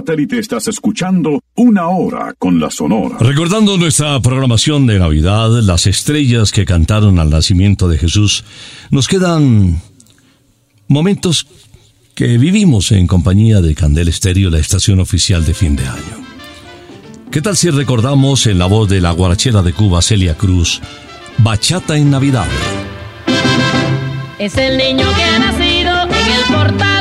satélite 0.04 0.38
estás 0.38 0.68
escuchando 0.68 1.41
Una 1.56 1.88
Hora 1.88 2.34
con 2.38 2.60
la 2.60 2.70
Sonora. 2.70 3.18
Recordando 3.20 3.78
nuestra 3.78 4.20
programación 4.20 4.86
de 4.86 4.99
Navidad, 4.99 5.49
las 5.62 5.88
estrellas 5.88 6.51
que 6.51 6.66
cantaron 6.66 7.20
al 7.20 7.30
nacimiento 7.30 7.88
de 7.88 7.97
Jesús, 7.97 8.43
nos 8.89 9.08
quedan 9.08 9.82
momentos 10.89 11.47
que 12.16 12.38
vivimos 12.38 12.91
en 12.91 13.08
compañía 13.08 13.62
de 13.62 13.76
Candel 13.76 14.10
Estéreo, 14.10 14.49
la 14.49 14.60
estación 14.60 14.99
oficial 14.99 15.45
de 15.45 15.54
fin 15.54 15.78
de 15.78 15.88
año. 15.88 16.18
¿Qué 17.32 17.41
tal 17.41 17.56
si 17.56 17.70
recordamos 17.70 18.45
en 18.47 18.60
la 18.60 18.66
voz 18.66 18.89
de 18.89 18.99
la 18.99 19.12
guarachera 19.12 19.62
de 19.62 19.72
Cuba, 19.72 20.01
Celia 20.01 20.36
Cruz, 20.36 20.82
Bachata 21.38 21.95
en 21.97 22.12
Navidad? 22.12 22.47
Es 24.38 24.58
el 24.58 24.78
niño 24.78 25.08
que 25.16 25.24
ha 25.24 25.39
nacido 25.39 26.04
en 26.04 26.32
el 26.34 26.43
portal 26.54 26.93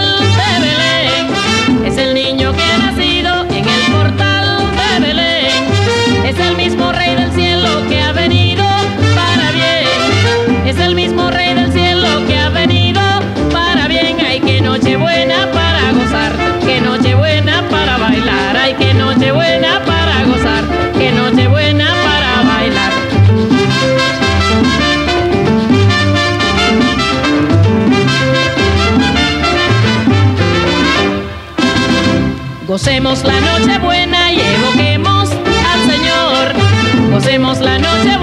Gocemos 32.73 33.23
la 33.23 33.39
noche 33.39 33.79
buena 33.81 34.33
y 34.33 34.41
evoquemos 34.41 35.29
al 35.31 35.91
Señor. 35.91 37.11
Gocemos 37.11 37.61
la 37.61 37.79
noche 37.79 38.17
buena 38.17 38.22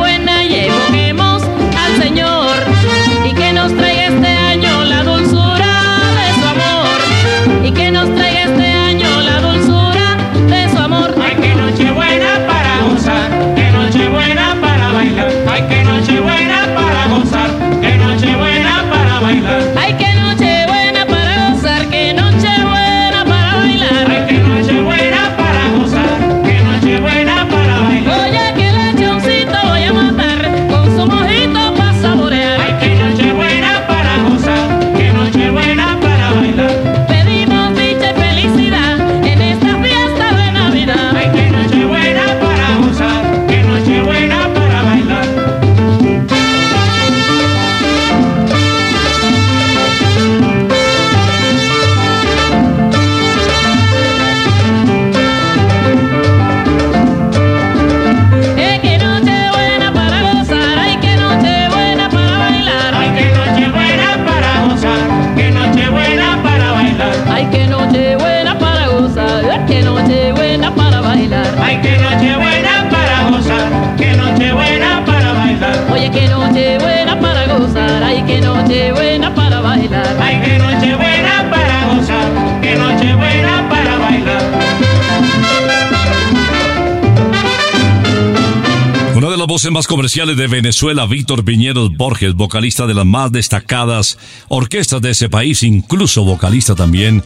voces 89.60 89.72
más 89.74 89.88
comerciales 89.88 90.38
de 90.38 90.48
Venezuela, 90.48 91.06
Víctor 91.06 91.44
Piñeros 91.44 91.92
Borges, 91.98 92.34
vocalista 92.34 92.88
de 92.88 92.94
las 92.94 93.06
más 93.06 93.30
destacadas 93.30 94.18
orquestas 94.48 95.02
de 95.02 95.10
ese 95.10 95.28
país, 95.28 95.64
incluso 95.64 96.24
vocalista 96.24 96.76
también 96.76 97.22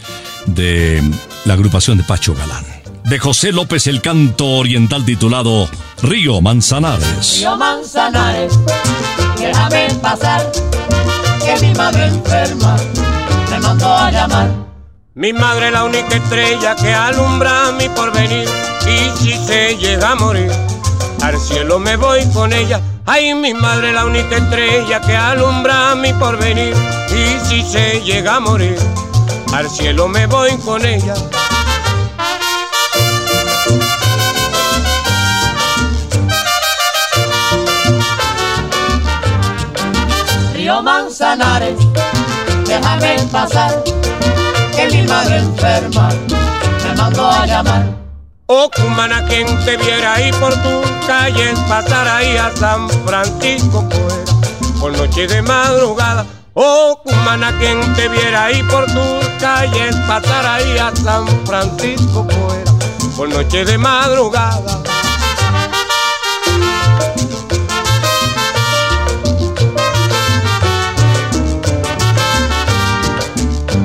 de 0.47 1.03
la 1.45 1.53
agrupación 1.53 1.99
de 1.99 2.03
Pacho 2.03 2.33
Galán. 2.33 2.65
De 3.03 3.19
José 3.19 3.51
López, 3.51 3.85
el 3.85 4.01
canto 4.01 4.47
oriental 4.47 5.05
titulado 5.05 5.69
Río 6.01 6.41
Manzanares. 6.41 7.37
Río 7.37 7.55
Manzanares, 7.55 8.59
déjame 9.37 9.93
pasar, 10.01 10.51
que 11.45 11.67
mi 11.67 11.71
madre 11.75 12.07
enferma 12.07 12.77
me 13.51 13.59
mandó 13.59 13.93
a 13.93 14.09
llamar. 14.09 14.49
Mi 15.13 15.33
madre 15.33 15.67
es 15.67 15.73
la 15.73 15.83
única 15.83 16.15
estrella 16.15 16.75
que 16.75 16.91
alumbra 16.91 17.73
mi 17.77 17.87
porvenir 17.89 18.49
y 18.87 19.23
si 19.23 19.33
se 19.45 19.77
llega 19.77 20.13
a 20.13 20.15
morir, 20.15 20.49
al 21.23 21.39
cielo 21.39 21.79
me 21.79 21.95
voy 21.95 22.25
con 22.33 22.51
ella. 22.51 22.81
Ay, 23.05 23.33
mi 23.33 23.53
madre 23.53 23.93
la 23.93 24.05
única 24.05 24.37
estrella 24.37 24.99
que 25.01 25.15
alumbra 25.15 25.95
mi 25.95 26.11
porvenir 26.13 26.75
y 27.09 27.39
si 27.45 27.61
se 27.63 28.01
llega 28.01 28.35
a 28.35 28.39
morir, 28.39 28.77
al 29.53 29.69
cielo 29.69 30.07
me 30.07 30.27
voy 30.27 30.51
con 30.57 30.85
ella. 30.85 31.13
Río 40.53 40.81
Manzanares, 40.81 41.77
déjame 42.65 43.15
pasar, 43.31 43.83
que 44.75 44.87
mi 44.91 45.07
madre 45.07 45.37
enferma 45.37 46.09
me 46.83 46.95
mandó 46.95 47.29
a 47.29 47.45
llamar. 47.45 48.02
Oh, 48.47 48.69
cumana, 48.69 49.25
quien 49.25 49.47
te 49.63 49.77
viera 49.77 50.15
ahí 50.15 50.29
por 50.33 50.53
tus 50.61 50.85
calles, 51.07 51.57
pasar 51.69 52.05
ahí 52.09 52.35
a 52.35 52.51
San 52.53 52.89
Francisco 53.05 53.87
fuera, 53.89 54.79
por 54.81 54.91
noche 54.97 55.27
de 55.27 55.41
madrugada. 55.41 56.25
Oh, 56.53 56.99
cumana, 57.05 57.57
quien 57.57 57.79
te 57.95 58.09
viera 58.09 58.45
ahí 58.45 58.61
por 58.63 58.85
tus 58.87 59.25
calles, 59.39 59.95
pasar 60.07 60.45
ahí 60.45 60.77
a 60.77 60.93
San 60.93 61.25
Francisco 61.45 62.27
fuera, 62.29 62.71
por 63.15 63.29
noche 63.29 63.63
de 63.63 63.77
madrugada. 63.77 64.83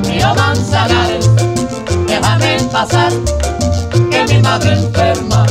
Río 0.02 0.34
Manzanares, 0.34 1.30
déjame 2.08 2.58
pasar, 2.72 3.12
mi 4.28 4.40
madre 4.42 4.72
enferma 4.72 5.46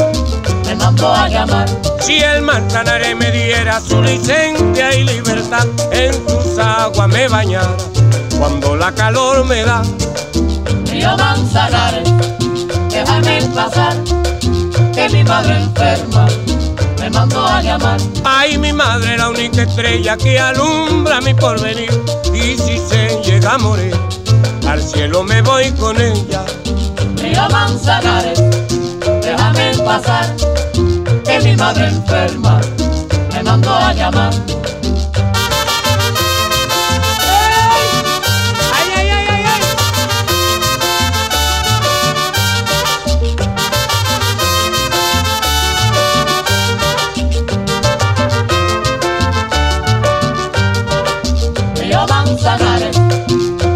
me 0.66 0.76
mandó 0.76 1.14
a 1.14 1.28
llamar. 1.28 1.68
Si 2.00 2.20
el 2.20 2.42
Manzanares 2.42 3.16
me 3.16 3.32
diera 3.32 3.82
su 3.82 4.02
licencia 4.02 4.96
y 4.96 5.04
libertad, 5.04 5.66
en 5.92 6.14
sus 6.14 6.58
aguas 6.60 7.08
me 7.08 7.28
bañara 7.28 7.76
cuando 8.38 8.76
la 8.76 8.92
calor 8.94 9.46
me 9.46 9.64
da. 9.64 9.82
Río 10.86 11.18
Manzanares, 11.18 12.10
déjame 12.90 13.42
pasar, 13.54 13.96
que 14.94 15.10
mi 15.10 15.24
madre 15.24 15.58
enferma 15.58 16.28
me 17.00 17.10
mandó 17.10 17.46
a 17.46 17.62
llamar. 17.62 18.00
Ay, 18.24 18.58
mi 18.58 18.74
madre, 18.74 19.18
la 19.18 19.30
única 19.30 19.64
estrella 19.64 20.18
que 20.18 20.40
alumbra 20.40 21.22
mi 21.22 21.34
porvenir. 21.34 21.92
Y 22.34 22.58
si 22.58 22.78
se 22.78 23.22
llega 23.24 23.54
a 23.54 23.58
morir, 23.58 23.96
al 24.68 24.82
cielo 24.82 25.24
me 25.24 25.42
voy 25.42 25.72
con 25.72 26.00
ella. 26.00 26.44
Río 27.38 27.50
Manzanares, 27.50 28.42
déjame 29.22 29.78
pasar, 29.86 30.26
que 31.24 31.40
mi 31.44 31.56
madre 31.56 31.86
enferma 31.90 32.60
me 33.32 33.44
mandó 33.44 33.76
a 33.76 33.94
llamar. 33.94 34.34
Ay, 38.74 38.90
ay, 38.98 39.10
ay, 39.10 39.28
ay, 39.30 39.44
ay. 39.54 39.62
Río 51.76 52.02
Manzanares, 52.08 52.98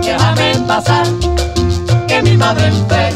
déjame 0.01 0.55
pasar, 0.68 1.05
que 2.07 2.22
mi 2.24 2.36
madre 2.38 2.66
enferma 2.70 3.11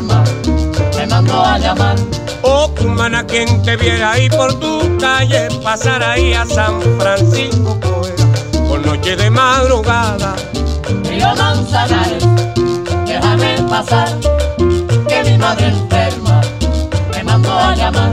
Cumana, 3.05 3.27
quien 3.27 3.61
te 3.61 3.77
viera 3.77 4.13
ahí 4.13 4.27
por 4.29 4.59
tu 4.59 4.97
calle, 4.97 5.47
pasar 5.63 6.01
ahí 6.01 6.33
a 6.33 6.43
San 6.43 6.81
Francisco 6.97 7.79
fuera, 7.79 8.67
por 8.67 8.83
noche 8.83 9.15
de 9.15 9.29
madrugada. 9.29 10.35
Río 11.03 11.35
Manzanares, 11.35 12.25
déjame 13.05 13.61
pasar, 13.69 14.09
que 15.07 15.23
mi 15.29 15.37
madre 15.37 15.67
enferma 15.67 16.41
me 17.13 17.23
mandó 17.23 17.51
a 17.51 17.75
llamar. 17.75 18.11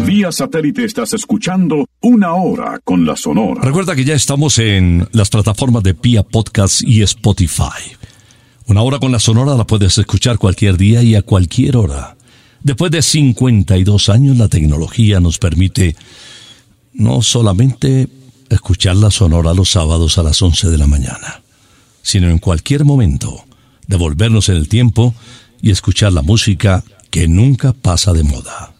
Vía 0.00 0.30
satélite 0.30 0.84
estás 0.84 1.14
escuchando 1.14 1.86
Una 2.02 2.34
Hora 2.34 2.80
con 2.84 3.06
la 3.06 3.16
Sonora. 3.16 3.62
Recuerda 3.62 3.96
que 3.96 4.04
ya 4.04 4.14
estamos 4.14 4.58
en 4.58 5.08
las 5.12 5.30
plataformas 5.30 5.82
de 5.82 5.94
Pia 5.94 6.22
Podcast 6.22 6.82
y 6.82 7.00
Spotify. 7.00 7.96
Una 8.66 8.82
hora 8.82 8.98
con 8.98 9.12
la 9.12 9.18
Sonora 9.18 9.54
la 9.54 9.66
puedes 9.66 9.98
escuchar 9.98 10.38
cualquier 10.38 10.78
día 10.78 11.02
y 11.02 11.14
a 11.14 11.22
cualquier 11.22 11.76
hora. 11.76 12.16
Después 12.62 12.90
de 12.90 13.02
52 13.02 14.08
años, 14.08 14.38
la 14.38 14.48
tecnología 14.48 15.20
nos 15.20 15.38
permite 15.38 15.96
no 16.94 17.20
solamente 17.20 18.08
escuchar 18.48 18.96
la 18.96 19.10
Sonora 19.10 19.52
los 19.52 19.70
sábados 19.70 20.16
a 20.16 20.22
las 20.22 20.40
11 20.40 20.70
de 20.70 20.78
la 20.78 20.86
mañana, 20.86 21.42
sino 22.02 22.30
en 22.30 22.38
cualquier 22.38 22.86
momento 22.86 23.44
devolvernos 23.86 24.48
en 24.48 24.56
el 24.56 24.68
tiempo 24.68 25.14
y 25.60 25.70
escuchar 25.70 26.14
la 26.14 26.22
música 26.22 26.84
que 27.10 27.28
nunca 27.28 27.74
pasa 27.74 28.14
de 28.14 28.24
moda. 28.24 28.72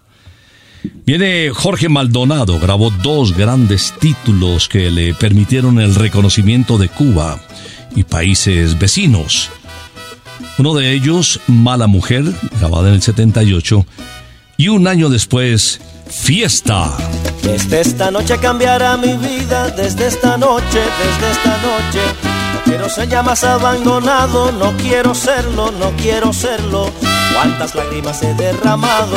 Viene 1.05 1.51
Jorge 1.51 1.91
Maldonado, 1.91 2.59
grabó 2.59 2.91
dos 2.91 3.37
grandes 3.37 3.93
títulos 4.01 4.69
que 4.69 4.91
le 4.91 5.15
permitieron 5.15 5.79
el 5.79 5.95
reconocimiento 5.95 6.79
de 6.79 6.89
Cuba 6.89 7.39
y 7.95 8.05
países 8.05 8.79
vecinos. 8.79 9.51
Uno 10.59 10.75
de 10.75 10.93
ellos, 10.93 11.41
Mala 11.47 11.87
Mujer, 11.87 12.25
grabada 12.59 12.89
en 12.89 12.95
el 12.95 13.03
78, 13.03 13.87
y 14.57 14.69
un 14.69 14.87
año 14.87 15.09
después, 15.09 15.81
Fiesta. 16.09 16.97
Desde 17.43 17.81
esta 17.81 18.11
noche 18.11 18.39
cambiará 18.39 18.97
mi 18.97 19.17
vida, 19.17 19.69
desde 19.71 20.07
esta 20.07 20.37
noche, 20.37 20.81
desde 20.81 21.31
esta 21.31 21.59
noche. 21.59 22.01
No 22.55 22.61
quiero 22.65 22.89
ser 22.89 23.09
ya 23.09 23.23
más 23.23 23.43
abandonado, 23.45 24.53
no 24.53 24.73
quiero 24.77 25.15
serlo, 25.15 25.73
no 25.73 25.91
quiero 25.97 26.33
serlo. 26.33 26.91
Cuántas 27.35 27.75
lágrimas 27.75 28.23
he 28.23 28.33
derramado, 28.35 29.17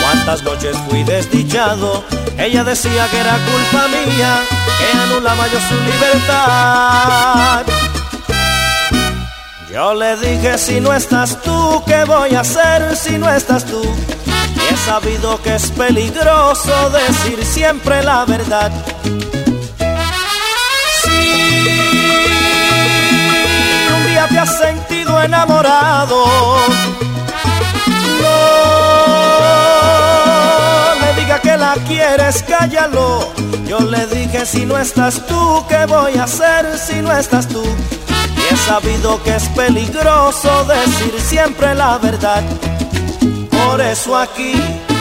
cuántas 0.00 0.42
noches 0.42 0.76
fui 0.88 1.04
desdichado. 1.04 2.04
Ella 2.38 2.64
decía 2.64 3.06
que 3.10 3.18
era 3.18 3.32
culpa 3.32 3.88
mía, 3.88 4.40
que 4.78 4.98
anulaba 4.98 5.46
yo 5.46 5.58
su 5.60 5.74
libertad. 5.74 7.62
Yo 9.72 9.94
le 9.94 10.16
dije, 10.16 10.58
si 10.58 10.80
no 10.82 10.92
estás 10.92 11.40
tú, 11.40 11.82
¿qué 11.86 12.04
voy 12.04 12.34
a 12.34 12.40
hacer 12.40 12.94
si 12.94 13.16
no 13.16 13.30
estás 13.30 13.64
tú? 13.64 13.80
Y 13.82 14.74
he 14.74 14.76
sabido 14.76 15.40
que 15.40 15.54
es 15.54 15.70
peligroso 15.70 16.90
decir 16.90 17.42
siempre 17.42 18.02
la 18.02 18.26
verdad. 18.26 18.70
Si 21.02 21.10
un 23.96 24.06
día 24.08 24.28
te 24.28 24.38
has 24.40 24.58
sentido 24.58 25.22
enamorado, 25.22 26.26
no 28.20 28.36
le 31.00 31.14
diga 31.18 31.40
que 31.40 31.56
la 31.56 31.76
quieres, 31.88 32.44
cállalo. 32.46 33.32
Yo 33.66 33.80
le 33.80 34.06
dije, 34.08 34.44
si 34.44 34.66
no 34.66 34.76
estás 34.76 35.26
tú, 35.26 35.64
¿qué 35.66 35.86
voy 35.86 36.18
a 36.18 36.24
hacer 36.24 36.78
si 36.78 37.00
no 37.00 37.10
estás 37.10 37.48
tú? 37.48 37.64
He 38.52 38.56
sabido 38.56 39.22
que 39.22 39.34
es 39.34 39.48
peligroso 39.48 40.64
decir 40.66 41.14
siempre 41.22 41.74
la 41.74 41.96
verdad. 41.96 42.42
Por 43.50 43.80
eso 43.80 44.14
aquí 44.14 44.52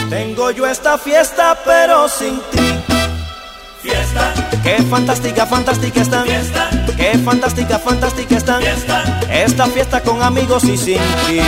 tengo 0.10 0.52
yo 0.52 0.66
esta 0.66 0.98
fiesta, 0.98 1.60
pero 1.66 2.08
sin 2.08 2.40
ti. 2.52 2.60
Fiesta. 3.82 4.34
Qué 4.64 4.82
fantástica, 4.84 5.46
fantástica 5.46 6.02
están. 6.02 6.28
Fiesta. 6.28 6.70
Qué 6.96 7.18
fantástica, 7.18 7.78
fantástica 7.78 8.38
están. 8.38 8.62
Fiesta. 8.62 9.04
Esta 9.30 9.66
fiesta 9.66 10.02
con 10.02 10.22
amigos 10.24 10.64
y 10.64 10.78
sin 10.78 11.02
ti. 11.28 11.42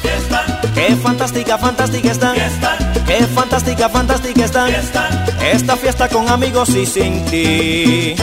Fiesta. 0.00 0.46
Qué 0.74 0.96
fantástica, 0.96 1.58
fantástica 1.58 2.10
están. 2.10 2.34
Fiesta. 2.34 2.78
Qué 3.06 3.26
fantástica, 3.26 3.88
fantástica 3.90 4.44
están. 4.46 4.68
Fiesta. 4.70 5.26
Esta 5.52 5.76
fiesta 5.76 6.08
con 6.08 6.30
amigos 6.30 6.70
y 6.70 6.86
sin 6.86 7.22
ti. 7.26 8.16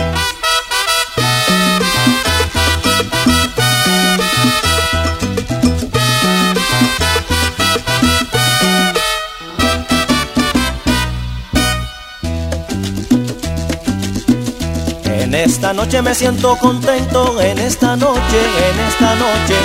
Esta 15.51 15.73
noche 15.73 16.01
me 16.01 16.15
siento 16.15 16.55
contento, 16.55 17.41
en 17.41 17.59
esta 17.59 17.97
noche, 17.97 18.39
en 18.69 18.79
esta 18.87 19.15
noche. 19.15 19.55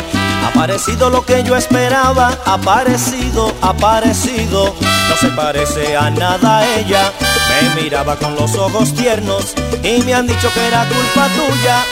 Ha 0.42 0.48
aparecido 0.48 1.10
lo 1.10 1.24
que 1.24 1.44
yo 1.44 1.54
esperaba, 1.54 2.36
ha 2.44 2.54
aparecido, 2.54 3.54
ha 3.62 3.68
aparecido. 3.68 4.74
No 5.08 5.16
se 5.20 5.28
parece 5.28 5.96
a 5.96 6.10
nada 6.10 6.66
ella. 6.76 7.12
Me 7.48 7.82
miraba 7.82 8.16
con 8.16 8.34
los 8.34 8.56
ojos 8.56 8.94
tiernos 8.94 9.54
y 9.84 10.02
me 10.02 10.12
han 10.12 10.26
dicho 10.26 10.52
que 10.52 10.66
era 10.66 10.84
culpa 10.86 11.28
tuya. 11.28 11.84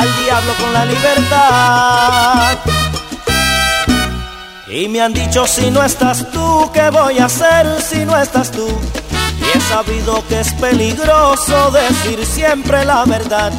Al 0.00 0.24
diablo 0.24 0.52
con 0.58 0.72
la 0.72 0.84
libertad. 0.86 2.58
Y 4.66 4.88
me 4.88 5.02
han 5.02 5.12
dicho 5.12 5.46
si 5.46 5.70
no 5.70 5.84
estás 5.84 6.30
tú, 6.30 6.70
¿qué 6.72 6.88
voy 6.88 7.18
a 7.18 7.26
hacer 7.26 7.82
si 7.82 8.06
no 8.06 8.16
estás 8.16 8.50
tú? 8.50 8.66
Y 9.42 9.58
he 9.58 9.60
sabido 9.60 10.24
que 10.28 10.40
es 10.40 10.52
peligroso 10.54 11.70
decir 11.70 12.24
siempre 12.24 12.84
la 12.84 13.04
verdad. 13.04 13.52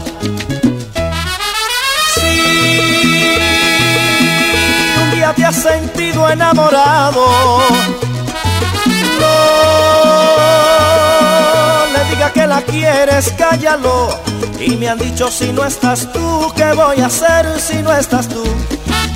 Si 2.15 3.37
un 5.01 5.11
día 5.11 5.33
te 5.33 5.45
has 5.45 5.55
sentido 5.55 6.29
enamorado, 6.29 7.27
no 11.59 11.85
le 11.93 12.15
diga 12.15 12.31
que 12.31 12.47
la 12.47 12.61
quieres, 12.61 13.33
cállalo. 13.37 14.09
Y 14.59 14.77
me 14.77 14.87
han 14.87 14.97
dicho 14.97 15.29
si 15.29 15.51
no 15.51 15.65
estás 15.65 16.11
tú, 16.13 16.51
¿qué 16.55 16.71
voy 16.73 17.01
a 17.01 17.07
hacer 17.07 17.59
si 17.59 17.81
no 17.81 17.91
estás 17.91 18.29
tú? 18.29 18.43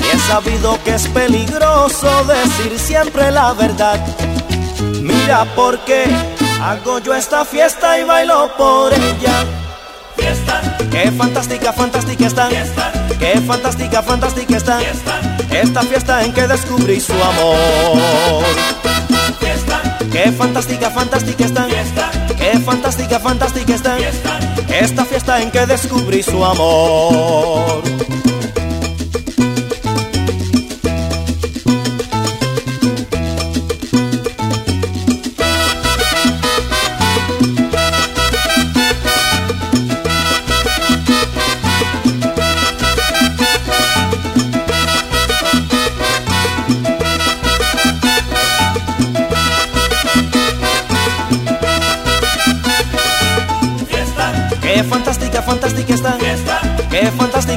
Y 0.02 0.16
he 0.16 0.20
sabido 0.20 0.78
que 0.84 0.96
es 0.96 1.08
peligroso 1.08 2.26
decir 2.26 2.78
siempre 2.78 3.32
la 3.32 3.54
verdad. 3.54 4.06
Mira 5.02 5.46
por 5.56 5.80
qué 5.86 6.06
hago 6.62 7.00
yo 7.00 7.14
esta 7.14 7.46
fiesta 7.46 8.00
y 8.00 8.04
bailo 8.04 8.52
por 8.58 8.94
ella. 8.94 9.46
Fiesta. 10.16 10.62
Qué 10.92 11.12
fantástica, 11.12 11.74
fantástica 11.74 12.28
están. 12.28 12.50
Fiesta. 12.50 12.92
Qué 13.20 13.42
fantástica, 13.42 14.02
fantástica 14.02 14.58
están. 14.58 14.80
Fiesta. 14.80 15.20
Esta 15.52 15.82
fiesta 15.82 16.24
en 16.24 16.34
que 16.34 16.48
descubrí 16.48 17.00
su 17.00 17.14
amor. 17.14 18.44
Fiesta. 19.40 19.82
Qué 20.12 20.32
fantástica, 20.32 20.90
fantástica 20.90 21.46
están. 21.46 21.70
Fiesta. 21.70 22.12
Qué 22.38 22.60
fantástica, 22.60 23.20
fantástica 23.20 23.76
están. 23.76 23.98
Fiesta. 23.98 24.40
Esta 24.70 25.06
fiesta 25.06 25.42
en 25.42 25.52
que 25.52 25.66
descubrí 25.66 26.24
su 26.24 26.44
amor. 26.44 27.82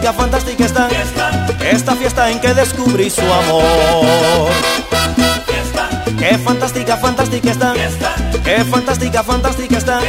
Qué 0.01 0.13
fantástica, 0.15 0.65
están. 0.65 0.91
Esta 1.61 1.95
fiesta 1.95 2.31
en 2.31 2.41
que 2.41 2.55
descubrí 2.55 3.11
su 3.11 3.21
amor. 3.21 4.51
Qué 6.19 6.39
fantástica, 6.39 6.97
fantástica 6.97 7.51
están. 7.51 7.77
Qué 8.43 8.65
fantástica, 8.65 9.23
fantástica 9.23 9.79
están. 9.79 10.03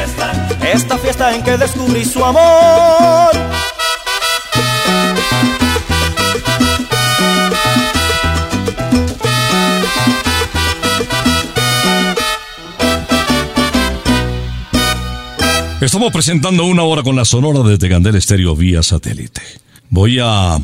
Esta 0.62 0.98
fiesta 0.98 1.36
en 1.36 1.44
que 1.44 1.58
descubrí 1.58 2.06
su 2.06 2.24
amor. 2.24 3.32
Estamos 15.82 16.14
presentando 16.14 16.66
una 16.66 16.84
hora 16.84 17.04
con 17.04 17.16
la 17.16 17.26
sonora 17.26 17.68
de 17.68 17.78
Tegandel 17.78 18.16
Estéreo 18.16 18.56
vía 18.56 18.84
satélite. 18.84 19.42
Voy 19.94 20.20
a 20.24 20.58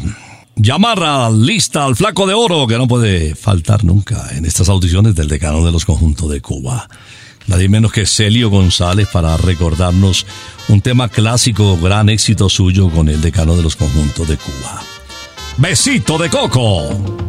llamar 0.55 1.03
a 1.03 1.29
lista 1.29 1.83
al 1.83 1.97
flaco 1.97 2.25
de 2.25 2.33
oro 2.33 2.65
que 2.65 2.77
no 2.77 2.87
puede 2.87 3.35
faltar 3.35 3.83
nunca 3.83 4.29
en 4.31 4.45
estas 4.45 4.69
audiciones 4.69 5.15
del 5.15 5.27
decano 5.27 5.65
de 5.65 5.73
los 5.73 5.83
conjuntos 5.83 6.31
de 6.31 6.39
Cuba. 6.39 6.87
Nadie 7.47 7.67
menos 7.67 7.91
que 7.91 8.05
Celio 8.05 8.49
González 8.49 9.09
para 9.11 9.35
recordarnos 9.35 10.25
un 10.69 10.79
tema 10.79 11.09
clásico, 11.09 11.77
gran 11.77 12.07
éxito 12.07 12.47
suyo 12.47 12.89
con 12.89 13.09
el 13.09 13.19
decano 13.19 13.57
de 13.57 13.63
los 13.63 13.75
conjuntos 13.75 14.29
de 14.29 14.37
Cuba. 14.37 14.81
Besito 15.57 16.17
de 16.17 16.29
coco. 16.29 16.87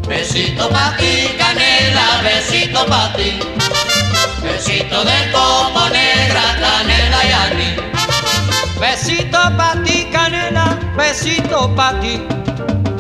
Besito 0.08 0.68
pa' 0.68 0.96
ti, 0.98 1.34
canela, 1.36 2.22
besito 2.22 2.86
pa' 2.86 3.12
ti. 3.16 3.32
Besito 4.40 5.02
de 5.02 5.32
coco 5.32 5.88
negra, 5.90 6.60
canela 6.60 7.24
y 7.24 7.32
anís. 7.32 7.88
Besito 8.80 9.38
pa' 9.56 9.82
ti, 9.84 9.97
besito 10.98 11.70
pa' 11.76 11.94
ti. 12.02 12.26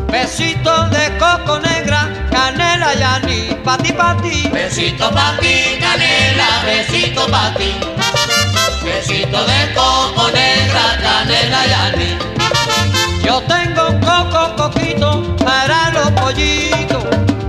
Besito 0.06 0.88
de 0.94 1.04
coco 1.18 1.58
negra, 1.58 2.08
canela 2.30 2.94
y 2.94 3.02
anís. 3.02 3.54
Pa' 3.64 3.76
ti, 3.76 3.92
pa' 3.92 4.16
ti. 4.22 4.48
Besito 4.48 5.10
pa' 5.10 5.36
ti, 5.42 5.76
canela, 5.82 6.48
besito 6.64 7.26
pa' 7.26 7.52
ti. 7.58 7.74
Besito 8.86 9.40
de 9.50 9.60
coco 9.74 10.30
negra, 10.30 10.84
canela 11.02 11.60
y 11.66 11.72
anís. 11.86 12.16
Yo 13.26 13.42
tengo 13.42 13.88
un 13.90 14.00
coco 14.00 14.42
coquito 14.56 15.36
para 15.44 15.90
los 15.90 16.10
pollitos, 16.12 17.04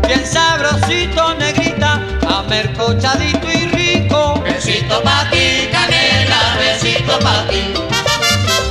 bien 0.05 0.25
sabrosito, 0.25 1.35
negrita, 1.35 2.01
amercochadito 2.27 3.47
y 3.47 3.67
rico. 3.77 4.41
Besito 4.43 5.01
pa' 5.03 5.29
ti, 5.31 5.69
canela, 5.71 6.41
besito 6.57 7.17
pa' 7.19 7.45
ti. 7.47 7.88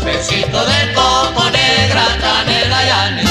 Besito 0.08 0.64
de 0.64 0.92
coco 0.94 1.50
negra, 1.50 2.06
canela 2.20 2.84
y 2.84 2.90
anís. 2.90 3.27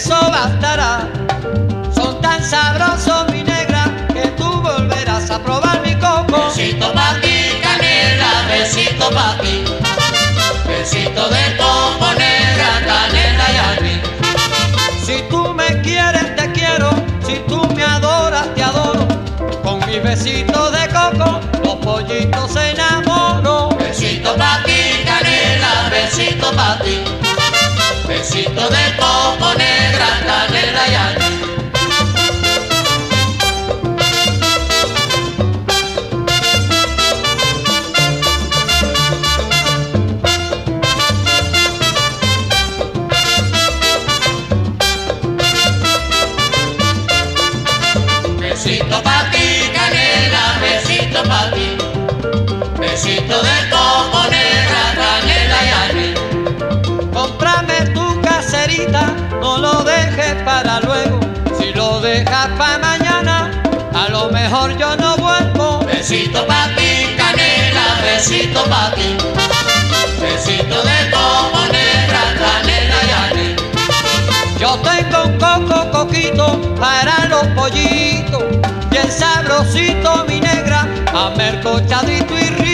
Eso 0.00 0.30
bastará. 0.30 1.06
Son 1.94 2.20
tan 2.22 2.42
sabrosos, 2.42 3.30
mi 3.32 3.42
negra, 3.42 3.84
que 4.14 4.28
tú 4.38 4.48
volverás 4.62 5.30
a 5.30 5.38
probar 5.38 5.82
mi 5.84 5.94
coco. 5.96 6.46
Besito 6.46 6.90
pa' 6.94 7.20
ti, 7.20 7.36
canela, 7.62 8.32
besito 8.48 9.10
pa' 9.10 9.36
ti. 9.42 9.54
Besito 10.66 11.28
de 11.28 11.44
coco 11.58 12.08
negra, 12.16 12.70
canela 12.88 13.46
y 13.54 13.58
anís. 13.68 14.00
Si 15.04 15.16
tú 15.28 15.52
me 15.52 15.68
quieres, 15.82 16.34
te 16.34 16.50
quiero. 16.52 16.90
Si 17.26 17.34
tú 17.46 17.58
me 17.74 17.84
adoras, 17.84 18.54
te 18.54 18.62
adoro. 18.62 19.06
Con 19.62 19.80
mis 19.86 20.02
besitos 20.02 20.72
de 20.72 20.84
coco, 20.98 21.40
los 21.62 21.76
pollitos 21.84 22.52
se 22.54 22.70
enamoran. 22.70 23.76
Besito 23.78 24.34
pa' 24.36 24.62
ti, 24.64 25.04
canela, 25.04 25.90
besito 25.90 26.50
pa' 26.56 26.78
ti. 26.84 27.09
De 28.32 28.46
coco 28.46 29.54
negra, 29.58 30.06
canela 30.24 30.88
y 30.88 30.94
anís. 30.94 31.40
Besito 48.38 49.02
pa' 49.02 49.30
ti, 49.32 49.70
canela, 49.74 50.44
besito 50.60 51.22
pa' 51.24 51.50
ti. 51.50 51.68
Besito 52.78 53.42
de 53.42 53.59
no 59.40 59.58
lo 59.58 59.84
dejes 59.84 60.34
para 60.44 60.80
luego. 60.80 61.20
Si 61.58 61.72
lo 61.72 62.00
dejas 62.00 62.48
para 62.58 62.78
mañana, 62.78 63.50
a 63.94 64.08
lo 64.08 64.30
mejor 64.30 64.76
yo 64.76 64.96
no 64.96 65.16
vuelvo. 65.16 65.80
Besito 65.86 66.46
pa' 66.46 66.68
ti, 66.76 67.14
canela, 67.16 68.00
besito 68.02 68.64
pa' 68.64 68.92
ti. 68.94 69.16
Besito 70.20 70.82
de 70.82 71.10
coco 71.10 71.62
negra, 71.70 72.22
canela 72.40 72.98
y 73.08 73.12
anís. 73.24 73.56
Yo 74.58 74.76
tengo 74.78 75.24
un 75.24 75.38
coco 75.38 75.90
coquito 75.90 76.74
para 76.78 77.26
los 77.26 77.46
pollitos, 77.58 78.44
bien 78.90 79.10
sabrosito 79.10 80.24
mi 80.28 80.40
negra, 80.40 80.86
amercochadito 81.14 82.38
y 82.38 82.46
rico. 82.50 82.69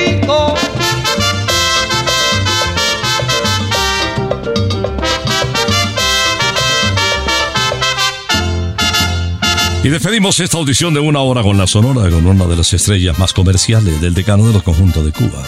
Y 9.87 9.89
despedimos 9.89 10.41
esta 10.41 10.59
audición 10.59 10.95
de 10.95 10.99
una 10.99 11.20
hora 11.20 11.45
con 11.45 11.57
la 11.57 11.68
Sonora, 11.68 12.11
con 12.11 12.26
una 12.26 12.45
de 12.47 12.57
las 12.57 12.72
estrellas 12.72 13.20
más 13.20 13.32
comerciales 13.32 14.01
del 14.01 14.14
decano 14.14 14.49
de 14.49 14.53
los 14.53 14.64
conjuntos 14.64 15.05
de 15.05 15.12
Cuba. 15.12 15.45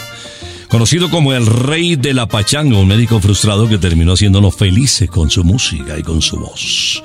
Conocido 0.69 1.11
como 1.11 1.33
el 1.33 1.45
rey 1.45 1.97
de 1.97 2.15
la 2.15 2.29
pachanga, 2.29 2.79
un 2.79 2.87
médico 2.87 3.19
frustrado 3.19 3.69
que 3.69 3.79
terminó 3.79 4.13
haciéndonos 4.13 4.55
felices 4.55 5.11
con 5.11 5.29
su 5.29 5.43
música 5.43 5.99
y 5.99 6.05
con 6.05 6.23
su 6.23 6.39
voz. 6.39 7.03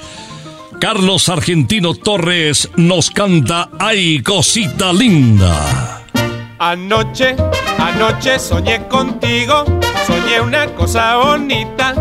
Carlos 0.80 1.28
Argentino 1.28 1.96
Torres 1.96 2.70
nos 2.76 3.10
canta 3.10 3.72
Ay, 3.80 4.22
cosita 4.22 4.94
linda. 4.94 6.06
Anoche, 6.60 7.36
anoche 7.80 8.38
soñé 8.38 8.88
contigo, 8.88 9.66
soñé 10.06 10.40
una 10.40 10.68
cosa 10.76 11.16
bonita, 11.16 11.96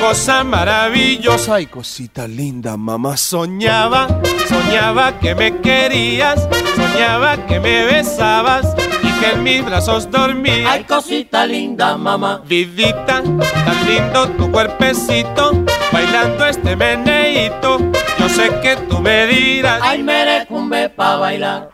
cosa 0.00 0.44
maravillosa. 0.44 1.56
Ay, 1.56 1.66
cosita 1.66 2.26
linda, 2.26 2.76
mamá 2.76 3.16
soñaba, 3.16 4.06
soñaba 4.48 5.18
que 5.18 5.34
me 5.34 5.60
querías, 5.60 6.48
soñaba 6.76 7.36
que 7.46 7.60
me 7.60 7.84
besabas 7.84 8.74
y 9.02 9.12
que 9.20 9.30
en 9.32 9.42
mis 9.42 9.64
brazos 9.64 10.10
dormías. 10.10 10.68
Ay, 10.70 10.84
cosita 10.84 11.46
linda, 11.46 11.96
mamá. 11.96 12.42
Vidita, 12.46 13.22
tan 13.22 13.86
lindo 13.86 14.28
tu 14.38 14.50
cuerpecito, 14.50 15.64
bailando 15.92 16.46
este 16.46 16.76
meneíto, 16.76 17.78
yo 18.18 18.28
sé 18.28 18.50
que 18.62 18.76
tú 18.88 19.00
me 19.00 19.26
dirás. 19.26 19.80
Ay, 19.82 20.02
merecumbe 20.02 20.88
pa' 20.90 21.16
bailar. 21.16 21.70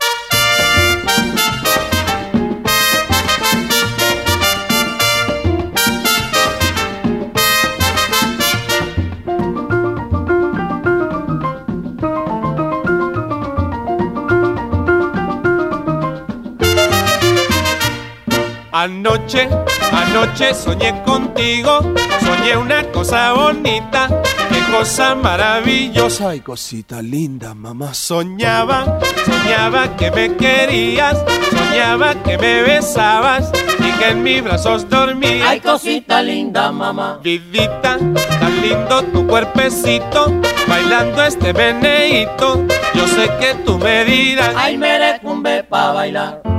Anoche, 18.84 19.48
anoche 19.92 20.52
soñé 20.52 21.02
contigo, 21.06 21.80
soñé 22.20 22.54
una 22.54 22.82
cosa 22.92 23.32
bonita, 23.32 24.08
qué 24.50 24.60
cosa 24.70 25.14
maravillosa. 25.14 26.28
Ay, 26.28 26.40
cosita 26.40 27.00
linda, 27.00 27.54
mamá 27.54 27.94
soñaba, 27.94 28.98
soñaba 29.24 29.96
que 29.96 30.10
me 30.10 30.36
querías, 30.36 31.16
soñaba 31.50 32.22
que 32.22 32.36
me 32.36 32.62
besabas 32.62 33.50
y 33.78 33.90
que 33.92 34.10
en 34.10 34.22
mis 34.22 34.44
brazos 34.44 34.86
dormías. 34.90 35.48
Ay, 35.48 35.60
cosita 35.60 36.20
linda, 36.20 36.70
mamá. 36.70 37.20
Vidita, 37.22 37.96
tan 37.96 38.60
lindo 38.60 39.02
tu 39.14 39.26
cuerpecito, 39.26 40.30
bailando 40.68 41.22
este 41.22 41.54
meneíto, 41.54 42.62
yo 42.92 43.08
sé 43.08 43.30
que 43.40 43.54
tú 43.64 43.78
me 43.78 44.04
dirás. 44.04 44.52
Ay, 44.54 44.76
merecumbe 44.76 45.64
pa' 45.64 45.92
bailar. 45.92 46.53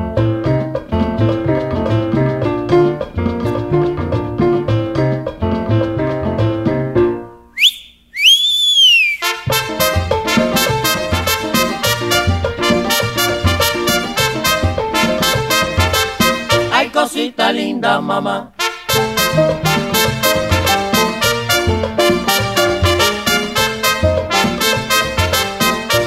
Linda, 17.86 18.02
mamá. 18.02 18.52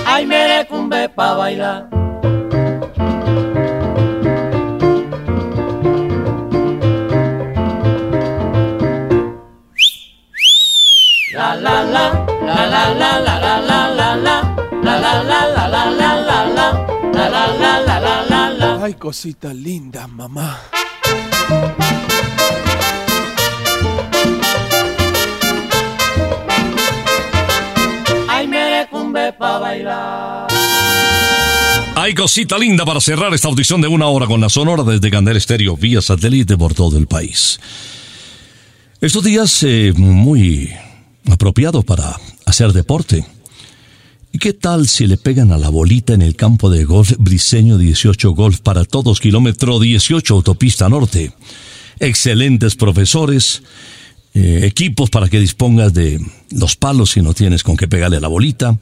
Ay, 0.07 0.27
merecumbe 0.27 1.09
pa' 1.09 1.35
bailar. 1.35 1.89
La 11.35 11.55
la 11.55 11.85
la, 11.85 12.07
la 12.43 12.67
la 12.67 12.85
la 13.01 13.11
la 13.27 13.39
la 13.39 13.61
la 13.69 13.87
la 13.99 14.17
la, 14.27 14.37
la 14.83 14.95
la 14.99 15.15
la 15.23 15.41
la 15.47 15.69
la 15.69 15.85
la 15.99 16.13
la 16.27 16.41
la, 16.57 16.69
la 16.99 17.29
la 19.41 19.53
linda, 19.55 20.07
mamá. 20.09 20.78
Hay 31.97 32.15
cosita 32.15 32.57
linda 32.59 32.85
para 32.87 33.01
cerrar 33.01 33.35
esta 33.35 33.49
audición 33.49 33.81
de 33.81 33.89
una 33.89 34.07
hora 34.07 34.27
con 34.27 34.41
la 34.41 34.49
Sonora 34.49 34.83
desde 34.83 35.11
Candel 35.11 35.37
Estéreo 35.37 35.77
vía 35.77 36.01
satélite 36.01 36.57
por 36.57 36.75
todo 36.75 36.97
el 36.97 37.07
país. 37.07 37.61
Estos 39.01 39.25
días 39.25 39.63
eh, 39.63 39.93
muy 39.97 40.71
apropiados 41.31 41.85
para 41.85 42.17
hacer 42.47 42.73
deporte. 42.73 43.25
¿Y 44.39 44.41
qué 44.41 44.53
tal 44.53 44.87
si 44.87 45.09
le 45.09 45.17
pegan 45.17 45.51
a 45.51 45.59
la 45.59 45.69
bolita 45.69 46.15
en 46.15 46.23
el 46.23 46.37
campo 46.37 46.71
de 46.71 46.85
golf 46.85 47.13
Briseño 47.19 47.77
18 47.77 48.31
Golf 48.35 48.61
para 48.61 48.85
todos, 48.85 49.19
kilómetro 49.19 49.81
18 49.81 50.33
autopista 50.33 50.89
norte? 50.89 51.33
Excelentes 51.99 52.77
profesores, 52.77 53.65
eh, 54.35 54.61
equipos 54.63 55.11
para 55.11 55.29
que 55.29 55.41
dispongas 55.41 55.93
de 55.93 56.25
los 56.53 56.77
palos 56.77 57.11
si 57.11 57.21
no 57.21 57.35
tienes 57.35 57.65
con 57.65 57.77
qué 57.77 57.89
pegarle 57.89 58.21
la 58.21 58.29
bolita 58.29 58.79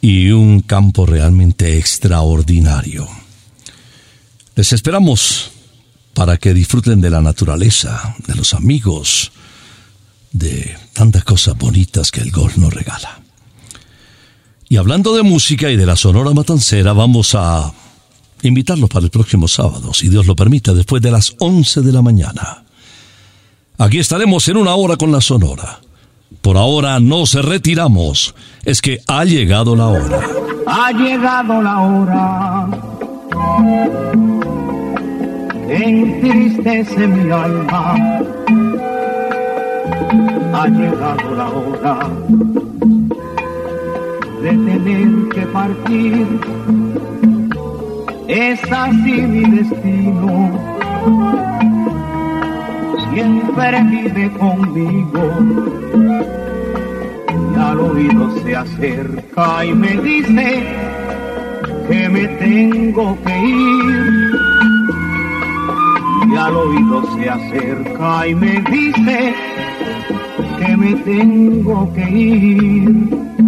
y 0.00 0.30
un 0.30 0.60
campo 0.60 1.06
realmente 1.06 1.76
extraordinario. 1.76 3.08
Les 4.54 4.72
esperamos 4.72 5.50
para 6.14 6.36
que 6.36 6.54
disfruten 6.54 7.00
de 7.00 7.10
la 7.10 7.20
naturaleza, 7.20 8.14
de 8.28 8.36
los 8.36 8.54
amigos, 8.54 9.32
de 10.30 10.76
tantas 10.92 11.24
cosas 11.24 11.58
bonitas 11.58 12.12
que 12.12 12.20
el 12.20 12.30
golf 12.30 12.56
nos 12.58 12.72
regala. 12.72 13.25
Y 14.68 14.78
hablando 14.78 15.14
de 15.14 15.22
música 15.22 15.70
y 15.70 15.76
de 15.76 15.86
la 15.86 15.94
Sonora 15.94 16.32
Matancera, 16.32 16.92
vamos 16.92 17.36
a 17.36 17.72
invitarlos 18.42 18.90
para 18.90 19.04
el 19.04 19.10
próximo 19.10 19.46
sábado, 19.46 19.94
si 19.94 20.08
Dios 20.08 20.26
lo 20.26 20.34
permite, 20.34 20.74
después 20.74 21.00
de 21.00 21.12
las 21.12 21.34
11 21.38 21.82
de 21.82 21.92
la 21.92 22.02
mañana. 22.02 22.64
Aquí 23.78 23.98
estaremos 23.98 24.48
en 24.48 24.56
una 24.56 24.74
hora 24.74 24.96
con 24.96 25.12
la 25.12 25.20
Sonora. 25.20 25.78
Por 26.42 26.56
ahora 26.56 26.98
no 26.98 27.26
se 27.26 27.42
retiramos, 27.42 28.34
es 28.64 28.80
que 28.80 29.00
ha 29.06 29.24
llegado 29.24 29.76
la 29.76 29.86
hora. 29.86 30.20
Ha 30.66 30.90
llegado 30.92 31.62
la 31.62 31.80
hora. 31.82 32.68
Entristece 35.68 37.06
mi 37.06 37.30
alma. 37.30 37.94
Ha 40.52 40.68
llegado 40.68 41.34
la 41.36 41.48
hora 41.50 42.75
de 44.46 44.52
tener 44.52 45.28
que 45.30 45.40
partir. 45.46 46.26
Es 48.28 48.60
así 48.70 49.16
mi 49.32 49.44
destino. 49.56 50.50
Siempre 53.12 53.82
vive 53.82 54.30
conmigo 54.38 55.22
y 57.54 57.58
al 57.58 57.80
oído 57.80 58.24
se 58.42 58.56
acerca 58.56 59.64
y 59.64 59.74
me 59.74 59.96
dice 59.96 60.64
que 61.88 62.08
me 62.08 62.28
tengo 62.44 63.18
que 63.24 63.38
ir. 63.38 64.30
Y 66.28 66.36
al 66.36 66.56
oído 66.56 67.16
se 67.16 67.30
acerca 67.30 68.28
y 68.28 68.34
me 68.36 68.60
dice 68.70 69.34
que 70.60 70.76
me 70.76 70.94
tengo 70.94 71.92
que 71.94 72.10
ir. 72.10 73.45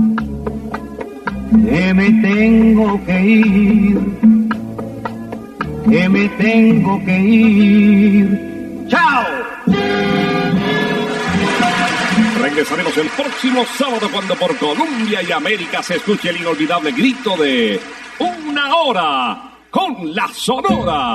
Que 1.51 1.95
me 1.95 2.11
tengo 2.23 3.05
que 3.05 3.21
ir. 3.21 3.99
Que 5.89 6.09
me 6.09 6.29
tengo 6.31 7.05
que 7.05 7.19
ir. 7.19 8.87
¡Chao! 8.89 9.25
Regresaremos 12.41 12.97
el 12.99 13.09
próximo 13.09 13.65
sábado 13.77 14.09
cuando 14.13 14.35
por 14.37 14.57
Colombia 14.59 15.23
y 15.23 15.33
América 15.33 15.83
se 15.83 15.97
escuche 15.97 16.31
el 16.31 16.39
inolvidable 16.39 16.93
grito 16.93 17.37
de 17.37 17.81
Una 18.19 18.75
hora 18.75 19.51
con 19.71 20.15
la 20.15 20.29
Sonora. 20.29 21.15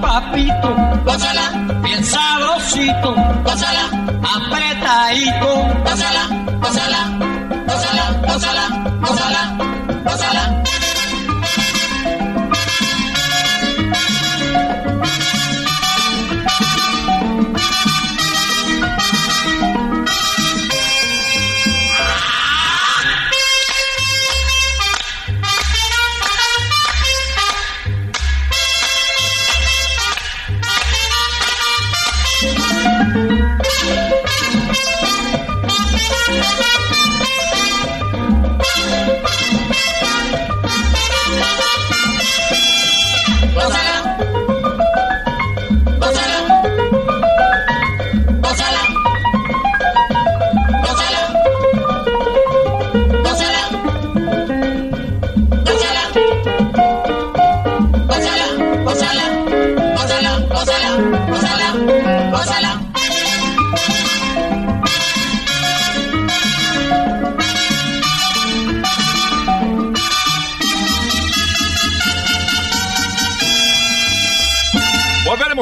papito, 0.00 0.76
pásala, 1.04 1.50
bien 1.82 2.04
sabrosito, 2.04 3.14
pásala, 3.44 3.84
apretadito, 4.22 5.82
pásala, 5.84 6.28
pásala 6.60 7.15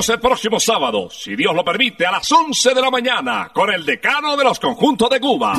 El 0.06 0.20
próximo 0.20 0.60
sábado, 0.60 1.08
si 1.10 1.34
Dios 1.34 1.54
lo 1.54 1.64
permite, 1.64 2.04
a 2.04 2.10
las 2.10 2.30
11 2.30 2.74
de 2.74 2.80
la 2.80 2.90
mañana, 2.90 3.50
con 3.54 3.72
el 3.72 3.86
decano 3.86 4.36
de 4.36 4.44
los 4.44 4.60
conjuntos 4.60 5.08
de 5.08 5.18
Cuba. 5.18 5.54